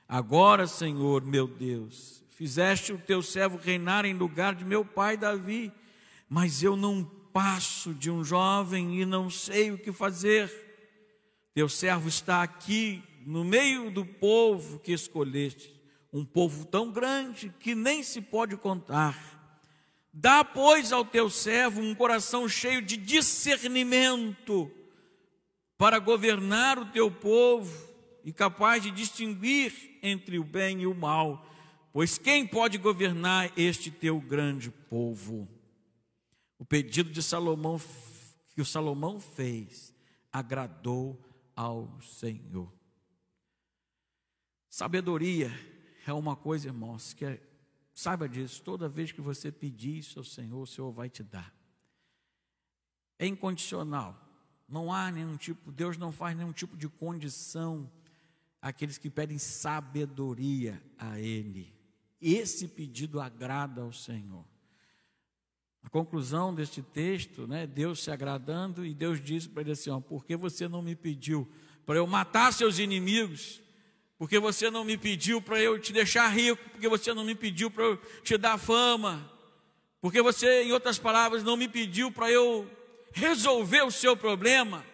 Agora, 0.08 0.66
Senhor, 0.66 1.22
meu 1.24 1.46
Deus, 1.46 2.24
fizeste 2.30 2.92
o 2.92 2.98
teu 2.98 3.22
servo 3.22 3.56
reinar 3.56 4.04
em 4.04 4.14
lugar 4.14 4.56
de 4.56 4.64
meu 4.64 4.84
pai 4.84 5.16
Davi, 5.16 5.70
mas 6.28 6.60
eu 6.60 6.76
não 6.76 7.04
passo 7.32 7.94
de 7.94 8.10
um 8.10 8.24
jovem 8.24 9.00
e 9.00 9.06
não 9.06 9.30
sei 9.30 9.70
o 9.70 9.78
que 9.78 9.92
fazer. 9.92 10.52
Teu 11.54 11.68
servo 11.68 12.08
está 12.08 12.42
aqui 12.42 13.00
no 13.24 13.44
meio 13.44 13.92
do 13.92 14.04
povo 14.04 14.80
que 14.80 14.90
escolheste, 14.90 15.72
um 16.12 16.24
povo 16.24 16.64
tão 16.64 16.90
grande 16.90 17.54
que 17.60 17.76
nem 17.76 18.02
se 18.02 18.20
pode 18.20 18.56
contar. 18.56 19.31
Dá, 20.12 20.44
pois, 20.44 20.92
ao 20.92 21.04
teu 21.04 21.30
servo 21.30 21.80
um 21.80 21.94
coração 21.94 22.48
cheio 22.48 22.82
de 22.82 22.96
discernimento 22.96 24.70
para 25.78 25.98
governar 25.98 26.78
o 26.78 26.86
teu 26.92 27.10
povo 27.10 27.88
e 28.22 28.32
capaz 28.32 28.82
de 28.82 28.90
distinguir 28.90 29.98
entre 30.02 30.38
o 30.38 30.44
bem 30.44 30.82
e 30.82 30.86
o 30.86 30.94
mal, 30.94 31.46
pois 31.92 32.18
quem 32.18 32.46
pode 32.46 32.76
governar 32.76 33.50
este 33.56 33.90
teu 33.90 34.20
grande 34.20 34.70
povo? 34.70 35.48
O 36.58 36.64
pedido 36.64 37.10
de 37.10 37.22
Salomão 37.22 37.80
que 38.54 38.60
o 38.60 38.66
Salomão 38.66 39.18
fez 39.18 39.94
agradou 40.30 41.18
ao 41.56 42.00
Senhor. 42.02 42.72
Sabedoria 44.68 45.50
é 46.06 46.12
uma 46.12 46.36
coisa, 46.36 46.68
irmãos, 46.68 47.14
que 47.14 47.24
é 47.24 47.40
Saiba 47.94 48.28
disso, 48.28 48.62
toda 48.62 48.88
vez 48.88 49.12
que 49.12 49.20
você 49.20 49.52
pedir 49.52 49.98
isso 49.98 50.18
ao 50.18 50.24
Senhor, 50.24 50.62
o 50.62 50.66
Senhor 50.66 50.90
vai 50.90 51.08
te 51.10 51.22
dar. 51.22 51.54
É 53.18 53.26
incondicional. 53.26 54.18
Não 54.68 54.92
há 54.92 55.10
nenhum 55.10 55.36
tipo, 55.36 55.70
Deus 55.70 55.98
não 55.98 56.10
faz 56.10 56.36
nenhum 56.36 56.52
tipo 56.52 56.76
de 56.76 56.88
condição 56.88 57.90
àqueles 58.60 58.96
que 58.96 59.10
pedem 59.10 59.38
sabedoria 59.38 60.82
a 60.96 61.20
Ele. 61.20 61.74
Esse 62.20 62.66
pedido 62.68 63.20
agrada 63.20 63.82
ao 63.82 63.92
Senhor. 63.92 64.44
A 65.82 65.90
conclusão 65.90 66.54
deste 66.54 66.80
texto, 66.80 67.46
né, 67.46 67.66
Deus 67.66 68.02
se 68.02 68.10
agradando, 68.10 68.86
e 68.86 68.94
Deus 68.94 69.20
disse 69.20 69.48
para 69.48 69.62
ele 69.62 69.72
assim: 69.72 69.90
ó, 69.90 70.00
por 70.00 70.24
que 70.24 70.36
você 70.36 70.68
não 70.68 70.80
me 70.80 70.94
pediu 70.94 71.50
para 71.84 71.96
eu 71.96 72.06
matar 72.06 72.52
seus 72.52 72.78
inimigos 72.78 73.60
porque 74.22 74.38
você 74.38 74.70
não 74.70 74.84
me 74.84 74.96
pediu 74.96 75.42
para 75.42 75.60
eu 75.60 75.80
te 75.80 75.92
deixar 75.92 76.28
rico, 76.28 76.70
porque 76.70 76.88
você 76.88 77.12
não 77.12 77.24
me 77.24 77.34
pediu 77.34 77.68
para 77.68 77.82
eu 77.82 77.96
te 78.22 78.38
dar 78.38 78.56
fama, 78.56 79.28
porque 80.00 80.22
você, 80.22 80.62
em 80.62 80.70
outras 80.70 80.96
palavras, 80.96 81.42
não 81.42 81.56
me 81.56 81.66
pediu 81.66 82.08
para 82.08 82.30
eu 82.30 82.70
resolver 83.10 83.82
o 83.82 83.90
seu 83.90 84.16
problema, 84.16 84.86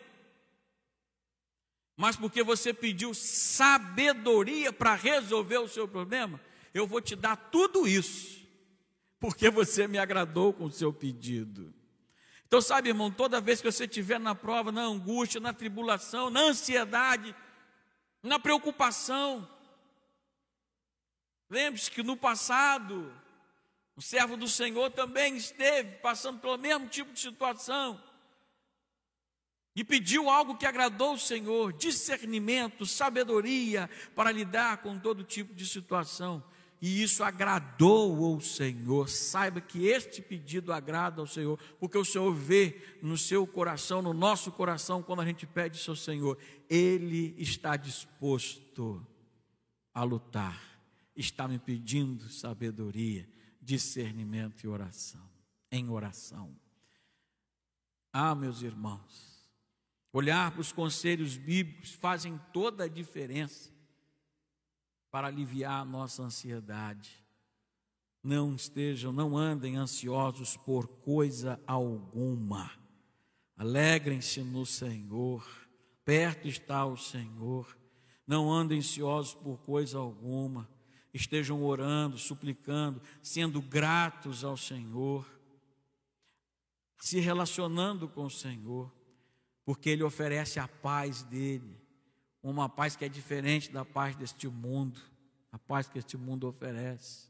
mas 1.95 2.17
porque 2.17 2.43
você 2.43 2.73
pediu 2.73 3.13
sabedoria 3.13 4.73
para 4.73 4.95
resolver 4.95 5.59
o 5.59 5.69
seu 5.69 5.87
problema, 5.87 6.41
eu 6.73 6.87
vou 6.87 7.03
te 7.03 7.15
dar 7.15 7.37
tudo 7.37 7.87
isso, 7.87 8.41
porque 9.21 9.51
você 9.51 9.87
me 9.87 9.99
agradou 9.99 10.55
com 10.55 10.65
o 10.65 10.73
seu 10.73 10.91
pedido. 10.91 11.71
Então, 12.47 12.63
sabe, 12.63 12.89
irmão, 12.89 13.11
toda 13.11 13.43
vez 13.43 13.61
que 13.61 13.71
você 13.71 13.85
estiver 13.85 14.19
na 14.19 14.35
prova, 14.35 14.73
na 14.73 14.85
angústia, 14.85 15.39
na 15.39 15.53
tribulação, 15.53 16.31
na 16.31 16.41
ansiedade, 16.41 17.37
na 18.23 18.39
preocupação. 18.39 19.49
Lembre-se 21.51 21.91
que 21.91 22.03
no 22.03 22.17
passado, 22.17 23.13
o 23.97 24.03
servo 24.03 24.37
do 24.37 24.49
Senhor 24.49 24.91
também 24.91 25.37
esteve 25.37 25.97
passando 25.99 26.41
pelo 26.41 26.59
mesmo 26.59 26.89
tipo 26.89 27.13
de 27.13 27.21
situação 27.21 28.03
e 29.75 29.85
pediu 29.85 30.29
algo 30.29 30.57
que 30.57 30.67
agradou 30.67 31.15
o 31.15 31.19
Senhor: 31.19 31.73
discernimento, 31.73 32.85
sabedoria 32.85 33.89
para 34.15 34.33
lidar 34.33 34.79
com 34.79 34.99
todo 34.99 35.25
tipo 35.25 35.55
de 35.55 35.67
situação 35.67 36.43
e 36.81 37.03
isso 37.03 37.25
agradou 37.25 38.25
ao 38.25 38.41
Senhor. 38.41 39.09
Saiba 39.09 39.61
que 39.61 39.87
este 39.87 40.23
pedido 40.23 40.73
agrada 40.73 41.21
ao 41.21 41.27
Senhor, 41.27 41.59
porque 41.81 41.99
o 41.99 42.05
Senhor 42.05 42.33
vê 42.33 42.99
no 43.03 43.19
seu 43.19 43.47
coração, 43.47 44.01
no 44.01 44.15
nosso 44.15 44.53
coração, 44.53 45.03
quando 45.03 45.21
a 45.21 45.25
gente 45.25 45.47
pede 45.47 45.83
ao 45.89 45.97
Senhor, 45.97 46.39
Ele 46.69 47.35
está 47.39 47.77
disposto 47.77 49.05
a 49.93 50.05
lutar, 50.05 50.63
está 51.17 51.49
me 51.49 51.59
pedindo 51.59 52.29
sabedoria, 52.29 53.29
discernimento 53.61 54.63
e 54.63 54.69
oração, 54.69 55.29
em 55.73 55.89
oração. 55.89 56.55
Ah, 58.13 58.35
meus 58.35 58.63
irmãos, 58.63 59.45
olhar 60.13 60.53
para 60.53 60.61
os 60.61 60.71
conselhos 60.71 61.37
bíblicos 61.37 61.93
fazem 61.93 62.41
toda 62.53 62.85
a 62.85 62.89
diferença 62.89 63.78
para 65.11 65.29
aliviar 65.29 65.81
a 65.81 65.85
nossa 65.85 66.23
ansiedade. 66.23 67.25
Não 68.23 68.55
estejam, 68.55 69.13
não 69.13 69.37
andem 69.37 69.77
ansiosos 69.77 70.57
por 70.57 70.87
coisa 70.87 71.61
alguma. 71.67 72.71
Alegrem-se 73.57 74.43
no 74.43 74.67
Senhor. 74.67 75.47
Perto 76.05 76.49
está 76.49 76.85
o 76.85 76.97
Senhor. 76.97 77.77
Não 78.27 78.53
andem 78.53 78.79
ansiosos 78.79 79.35
por 79.35 79.59
coisa 79.59 79.99
alguma. 79.99 80.69
Estejam 81.15 81.65
orando, 81.65 82.19
suplicando, 82.19 83.01
sendo 83.23 83.63
gratos 83.63 84.45
ao 84.45 84.57
Senhor, 84.57 85.27
se 87.01 87.19
relacionando 87.19 88.09
com 88.09 88.25
o 88.25 88.31
Senhor, 88.31 88.93
porque 89.65 89.89
Ele 89.89 90.03
oferece 90.03 90.61
a 90.61 90.69
paz 90.69 91.23
dele 91.23 91.88
uma 92.43 92.69
paz 92.69 92.97
que 92.97 93.05
é 93.05 93.09
diferente 93.09 93.71
da 93.71 93.85
paz 93.85 94.15
deste 94.17 94.49
mundo, 94.49 95.01
a 95.51 95.59
paz 95.59 95.89
que 95.89 95.99
este 95.99 96.17
mundo 96.17 96.47
oferece. 96.47 97.29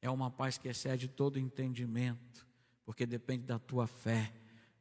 É 0.00 0.10
uma 0.10 0.30
paz 0.30 0.58
que 0.58 0.68
excede 0.68 1.08
todo 1.08 1.38
entendimento, 1.38 2.46
porque 2.84 3.06
depende 3.06 3.44
da 3.44 3.58
tua 3.58 3.86
fé, 3.86 4.32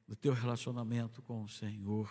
do 0.07 0.15
teu 0.15 0.33
relacionamento 0.33 1.21
com 1.21 1.43
o 1.43 1.49
Senhor. 1.49 2.09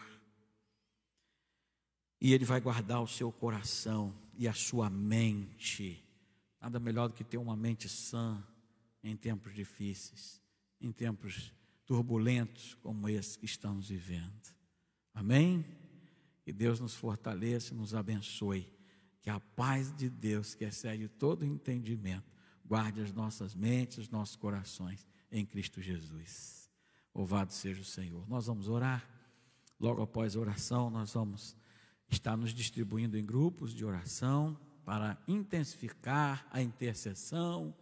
E 2.20 2.32
Ele 2.32 2.44
vai 2.44 2.60
guardar 2.60 3.02
o 3.02 3.06
seu 3.06 3.30
coração 3.30 4.14
e 4.36 4.48
a 4.48 4.52
sua 4.52 4.90
mente. 4.90 6.02
Nada 6.60 6.80
melhor 6.80 7.08
do 7.08 7.14
que 7.14 7.22
ter 7.22 7.36
uma 7.36 7.54
mente 7.54 7.88
sã 7.88 8.42
em 9.02 9.16
tempos 9.16 9.54
difíceis, 9.54 10.42
em 10.80 10.90
tempos 10.90 11.52
turbulentos 11.84 12.74
como 12.76 13.08
esse 13.08 13.38
que 13.38 13.44
estamos 13.44 13.90
vivendo. 13.90 14.54
Amém? 15.12 15.64
Que 16.44 16.52
Deus 16.52 16.78
nos 16.78 16.94
fortaleça 16.94 17.74
nos 17.74 17.94
abençoe. 17.94 18.70
Que 19.22 19.30
a 19.30 19.40
paz 19.40 19.94
de 19.96 20.10
Deus, 20.10 20.54
que 20.54 20.64
excede 20.64 21.08
todo 21.08 21.44
entendimento, 21.44 22.30
guarde 22.64 23.00
as 23.00 23.12
nossas 23.12 23.54
mentes, 23.54 23.98
os 23.98 24.10
nossos 24.10 24.36
corações 24.36 25.06
em 25.32 25.46
Cristo 25.46 25.80
Jesus. 25.80 26.70
Louvado 27.14 27.52
seja 27.52 27.80
o 27.80 27.84
Senhor. 27.84 28.28
Nós 28.28 28.46
vamos 28.46 28.68
orar. 28.68 29.08
Logo 29.80 30.02
após 30.02 30.36
a 30.36 30.40
oração, 30.40 30.90
nós 30.90 31.12
vamos 31.14 31.56
estar 32.10 32.36
nos 32.36 32.52
distribuindo 32.52 33.16
em 33.16 33.24
grupos 33.24 33.72
de 33.72 33.84
oração 33.84 34.58
para 34.84 35.16
intensificar 35.26 36.46
a 36.50 36.60
intercessão, 36.60 37.74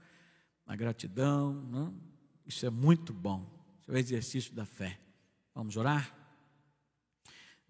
a 0.64 0.76
gratidão. 0.76 1.54
Né? 1.64 1.92
Isso 2.46 2.64
é 2.64 2.70
muito 2.70 3.12
bom. 3.12 3.44
Isso 3.80 3.90
é 3.90 3.94
o 3.94 3.98
exercício 3.98 4.54
da 4.54 4.64
fé. 4.64 5.00
Vamos 5.52 5.76
orar? 5.76 6.21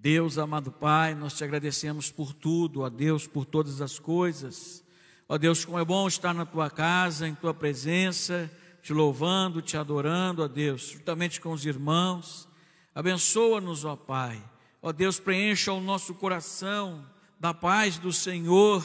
Deus, 0.02 0.36
amado 0.36 0.72
Pai, 0.72 1.14
nós 1.14 1.34
te 1.34 1.44
agradecemos 1.44 2.10
por 2.10 2.32
tudo, 2.32 2.80
ó 2.80 2.90
Deus, 2.90 3.28
por 3.28 3.44
todas 3.44 3.80
as 3.80 4.00
coisas. 4.00 4.84
Ó 5.28 5.38
Deus, 5.38 5.64
como 5.64 5.78
é 5.78 5.84
bom 5.84 6.08
estar 6.08 6.34
na 6.34 6.44
tua 6.44 6.68
casa, 6.68 7.28
em 7.28 7.36
tua 7.36 7.54
presença, 7.54 8.50
te 8.82 8.92
louvando, 8.92 9.62
te 9.62 9.76
adorando, 9.76 10.42
ó 10.42 10.48
Deus, 10.48 10.88
juntamente 10.88 11.40
com 11.40 11.52
os 11.52 11.64
irmãos. 11.64 12.48
Abençoa-nos, 12.92 13.84
ó 13.84 13.94
Pai. 13.94 14.42
Ó 14.82 14.90
Deus, 14.90 15.20
preencha 15.20 15.72
o 15.72 15.80
nosso 15.80 16.14
coração 16.14 17.06
da 17.38 17.54
paz 17.54 17.96
do 17.96 18.12
Senhor 18.12 18.82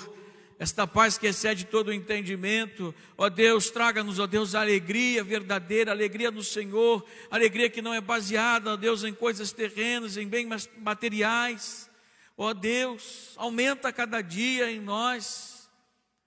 esta 0.60 0.88
paz 0.88 1.18
que 1.18 1.28
excede 1.28 1.66
todo 1.66 1.90
o 1.90 1.94
entendimento. 1.94 2.94
Ó 3.16 3.30
Deus, 3.30 3.70
traga-nos, 3.70 4.18
ó 4.20 4.26
Deus, 4.26 4.56
a 4.56 4.62
alegria 4.62 5.24
verdadeira, 5.24 5.92
alegria 5.92 6.32
do 6.32 6.44
Senhor, 6.44 7.06
alegria 7.30 7.70
que 7.70 7.82
não 7.82 7.94
é 7.94 8.02
baseada, 8.02 8.74
ó 8.74 8.76
Deus, 8.76 9.04
em 9.04 9.14
coisas 9.14 9.52
terrenas, 9.52 10.18
em 10.18 10.28
bens 10.28 10.70
materiais. 10.78 11.90
Ó 12.36 12.54
Deus, 12.54 13.34
aumenta 13.36 13.94
cada 13.94 14.22
dia 14.22 14.72
em 14.72 14.80
nós 14.80 15.70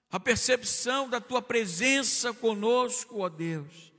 a 0.09 0.19
percepção 0.19 1.09
da 1.09 1.21
tua 1.21 1.41
presença 1.41 2.33
conosco, 2.33 3.19
ó 3.19 3.29
Deus. 3.29 3.93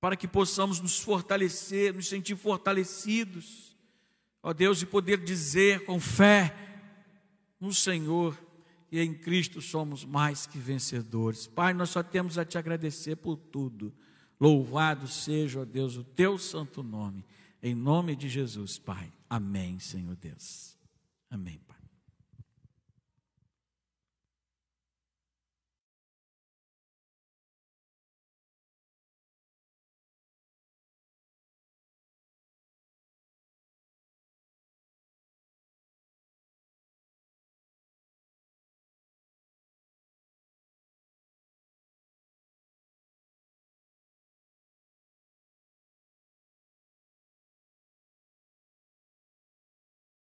Para 0.00 0.16
que 0.16 0.28
possamos 0.28 0.80
nos 0.80 0.98
fortalecer, 1.00 1.94
nos 1.94 2.08
sentir 2.08 2.36
fortalecidos, 2.36 3.76
ó 4.42 4.52
Deus, 4.52 4.80
e 4.80 4.86
poder 4.86 5.18
dizer 5.18 5.84
com 5.84 5.98
fé, 6.00 6.65
no 7.60 7.72
Senhor 7.72 8.36
e 8.90 9.00
em 9.00 9.12
Cristo 9.12 9.60
somos 9.60 10.04
mais 10.04 10.46
que 10.46 10.58
vencedores. 10.58 11.46
Pai, 11.46 11.74
nós 11.74 11.90
só 11.90 12.02
temos 12.02 12.38
a 12.38 12.44
te 12.44 12.56
agradecer 12.56 13.16
por 13.16 13.36
tudo. 13.36 13.92
Louvado 14.38 15.08
seja, 15.08 15.60
ó 15.60 15.64
Deus, 15.64 15.96
o 15.96 16.04
teu 16.04 16.38
santo 16.38 16.82
nome. 16.82 17.24
Em 17.62 17.74
nome 17.74 18.14
de 18.14 18.28
Jesus, 18.28 18.78
Pai. 18.78 19.12
Amém, 19.28 19.78
Senhor 19.78 20.14
Deus. 20.16 20.78
Amém, 21.30 21.58
Pai. 21.66 21.75